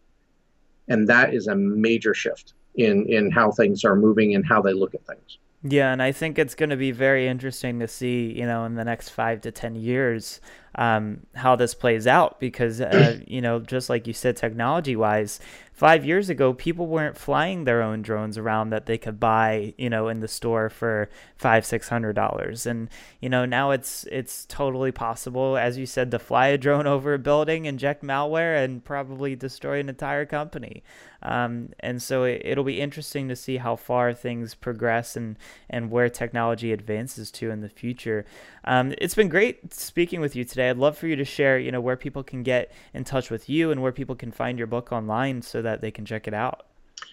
and 0.89 1.09
that 1.09 1.35
is 1.35 1.47
a 1.47 1.55
major 1.55 2.15
shift 2.15 2.55
in 2.75 3.07
in 3.07 3.31
how 3.31 3.51
things 3.51 3.85
are 3.85 3.97
moving 3.97 4.35
and 4.35 4.47
how 4.47 4.63
they 4.63 4.73
look 4.73 4.95
at 4.95 5.07
things. 5.07 5.39
Yeah, 5.63 5.93
and 5.93 6.01
I 6.01 6.13
think 6.13 6.39
it's 6.39 6.55
going 6.55 6.71
to 6.71 6.77
be 6.77 6.93
very 6.93 7.27
interesting 7.27 7.81
to 7.81 7.89
see, 7.89 8.33
you 8.33 8.47
know, 8.47 8.65
in 8.65 8.75
the 8.75 8.85
next 8.85 9.09
five 9.09 9.41
to 9.41 9.51
ten 9.51 9.75
years, 9.75 10.41
um, 10.79 11.27
how 11.35 11.57
this 11.57 11.75
plays 11.75 12.07
out. 12.07 12.41
Because, 12.41 12.81
uh, 12.81 13.21
you 13.27 13.43
know, 13.43 13.61
just 13.61 13.91
like 13.91 14.07
you 14.07 14.15
said, 14.15 14.37
technology-wise, 14.37 15.41
five 15.79 16.05
years 16.05 16.29
ago, 16.29 16.53
people 16.53 16.89
weren't 16.89 17.17
flying 17.17 17.63
their 17.63 17.83
own 17.83 18.03
drones 18.03 18.37
around 18.37 18.71
that 18.71 18.87
they 18.87 18.99
could 18.99 19.21
buy, 19.21 19.73
you 19.79 19.89
know, 19.89 20.09
in 20.09 20.19
the 20.19 20.27
store 20.27 20.69
for 20.69 21.09
five, 21.37 21.65
six 21.65 21.89
hundred 21.89 22.15
dollars. 22.15 22.67
And 22.67 22.89
you 23.21 23.29
know, 23.29 23.45
now 23.45 23.71
it's 23.71 24.05
it's 24.11 24.45
totally 24.47 24.91
possible, 24.91 25.57
as 25.57 25.79
you 25.79 25.87
said, 25.87 26.11
to 26.11 26.19
fly 26.19 26.49
a 26.49 26.59
drone 26.59 26.87
over 26.95 27.15
a 27.15 27.19
building, 27.19 27.67
inject 27.67 28.03
malware, 28.03 28.63
and 28.63 28.85
probably 28.85 29.37
destroy 29.37 29.79
an 29.79 29.89
entire 29.89 30.27
company. 30.27 30.83
Um, 31.23 31.71
and 31.81 32.01
so 32.01 32.23
it, 32.23 32.57
will 32.57 32.65
be 32.65 32.81
interesting 32.81 33.29
to 33.29 33.35
see 33.35 33.57
how 33.57 33.75
far 33.75 34.13
things 34.13 34.55
progress 34.55 35.17
and 35.17 35.37
and 35.71 35.91
where 35.91 36.09
technology 36.09 36.73
advances 36.73 37.31
to 37.33 37.51
in 37.51 37.61
the 37.61 37.69
future. 37.69 38.25
Um, 38.65 38.95
it's 38.99 39.15
been 39.15 39.29
great 39.29 39.73
speaking 39.73 40.21
with 40.21 40.37
you 40.37 40.45
today. 40.45 40.68
I'd 40.69 40.77
love 40.79 40.97
for 40.97 41.07
you 41.07 41.17
to 41.17 41.25
share, 41.25 41.59
you 41.59 41.73
know, 41.73 41.81
where 41.81 41.97
people 41.97 42.23
can 42.23 42.43
get 42.43 42.73
in 42.95 43.05
touch 43.05 43.31
with 43.31 43.49
you 43.49 43.71
and 43.71 43.83
where 43.83 43.93
people 43.93 44.15
can 44.15 44.31
find 44.31 44.59
your 44.59 44.67
book 44.67 44.93
online 44.93 45.43
so 45.43 45.63
that 45.63 45.81
they 45.81 45.91
can 45.91 46.05
check 46.05 46.29
it 46.29 46.35
out. 46.35 46.67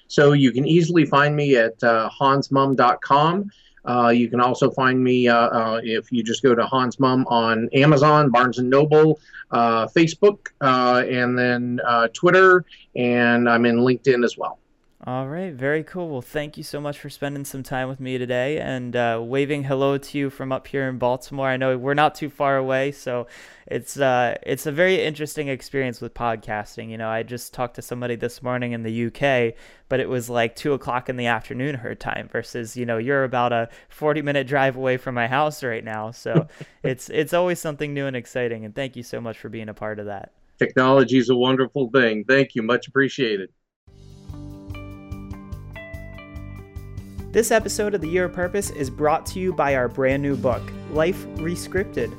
So 0.08 0.34
you 0.34 0.52
can 0.52 0.66
easily 0.66 1.06
find 1.06 1.36
me 1.36 1.56
at 1.56 1.84
uh, 1.84 2.10
hansmumm.com. 2.20 3.52
Uh, 3.86 4.10
you 4.10 4.28
can 4.28 4.42
also 4.42 4.72
find 4.72 5.04
me 5.04 5.28
uh, 5.28 5.36
uh, 5.36 5.82
if 5.84 6.12
you 6.12 6.24
just 6.24 6.42
go 6.42 6.56
to 6.56 6.66
Hans 6.66 7.00
Mumm 7.00 7.26
on 7.28 7.70
Amazon, 7.74 8.32
Barnes 8.32 8.58
and 8.58 8.70
Noble, 8.70 9.20
uh, 9.52 9.86
Facebook, 9.88 10.48
uh, 10.62 11.04
and 11.08 11.38
then 11.38 11.80
uh, 11.86 12.08
Twitter, 12.08 12.66
and 12.96 13.48
I'm 13.48 13.66
in 13.66 13.78
LinkedIn 13.78 14.24
as 14.26 14.38
well. 14.38 14.58
All 15.08 15.28
right, 15.28 15.54
very 15.54 15.84
cool. 15.84 16.10
Well, 16.10 16.24
thank 16.24 16.58
you 16.58 16.64
so 16.64 16.82
much 16.82 16.98
for 16.98 17.12
spending 17.12 17.46
some 17.46 17.62
time 17.62 17.90
with 17.90 18.00
me 18.00 18.18
today 18.18 18.58
and 18.58 18.96
uh, 18.96 19.22
waving 19.24 19.66
hello 19.66 20.00
to 20.00 20.18
you 20.18 20.32
from 20.32 20.52
up 20.52 20.66
here 20.66 20.90
in 20.90 20.98
Baltimore. 20.98 21.48
I 21.48 21.58
know 21.58 21.78
we're 21.78 21.94
not 21.94 22.16
too 22.16 22.32
far 22.32 22.58
away, 22.58 22.92
so 22.92 23.28
it's 23.68 24.00
uh, 24.00 24.36
it's 24.42 24.66
a 24.66 24.72
very 24.72 25.04
interesting 25.04 25.48
experience 25.48 26.02
with 26.02 26.16
podcasting. 26.16 26.90
You 26.90 26.98
know, 26.98 27.08
I 27.08 27.22
just 27.22 27.54
talked 27.54 27.76
to 27.76 27.84
somebody 27.84 28.16
this 28.16 28.42
morning 28.42 28.72
in 28.72 28.82
the 28.82 29.06
UK, 29.06 29.54
but 29.90 30.00
it 30.00 30.10
was 30.10 30.28
like 30.28 30.56
two 30.56 30.74
o'clock 30.74 31.08
in 31.08 31.18
the 31.18 31.28
afternoon 31.28 31.76
her 31.76 31.94
time 31.94 32.28
versus 32.32 32.76
you 32.76 32.88
know 32.88 32.98
you're 32.98 33.26
about 33.26 33.54
a 33.54 33.70
40 33.90 34.24
minute 34.24 34.48
drive 34.48 34.76
away 34.76 34.98
from 34.98 35.14
my 35.14 35.28
house 35.28 35.64
right 35.64 35.84
now. 35.84 36.10
So 36.10 36.48
it's 36.84 37.12
it's 37.12 37.34
always 37.34 37.60
something 37.60 37.94
new 37.94 38.08
and 38.08 38.16
exciting. 38.16 38.66
And 38.66 38.74
thank 38.74 38.96
you 38.96 39.04
so 39.04 39.22
much 39.22 39.38
for 39.38 39.50
being 39.50 39.70
a 39.70 39.74
part 39.76 40.00
of 40.00 40.08
that. 40.08 40.32
Technology 40.58 41.20
is 41.20 41.30
a 41.30 41.36
wonderful 41.36 41.92
thing. 41.94 42.24
Thank 42.28 42.56
you, 42.56 42.64
much 42.64 42.88
appreciated. 42.88 43.52
This 47.36 47.52
episode 47.52 47.94
of 47.94 48.00
The 48.00 48.08
Year 48.08 48.24
of 48.24 48.34
Purpose 48.34 48.70
is 48.70 48.90
brought 48.90 49.26
to 49.26 49.42
you 49.42 49.52
by 49.52 49.76
our 49.76 49.90
brand 49.90 50.24
new 50.24 50.38
book, 50.38 50.62
Life 50.92 51.26
Rescripted. 51.36 52.14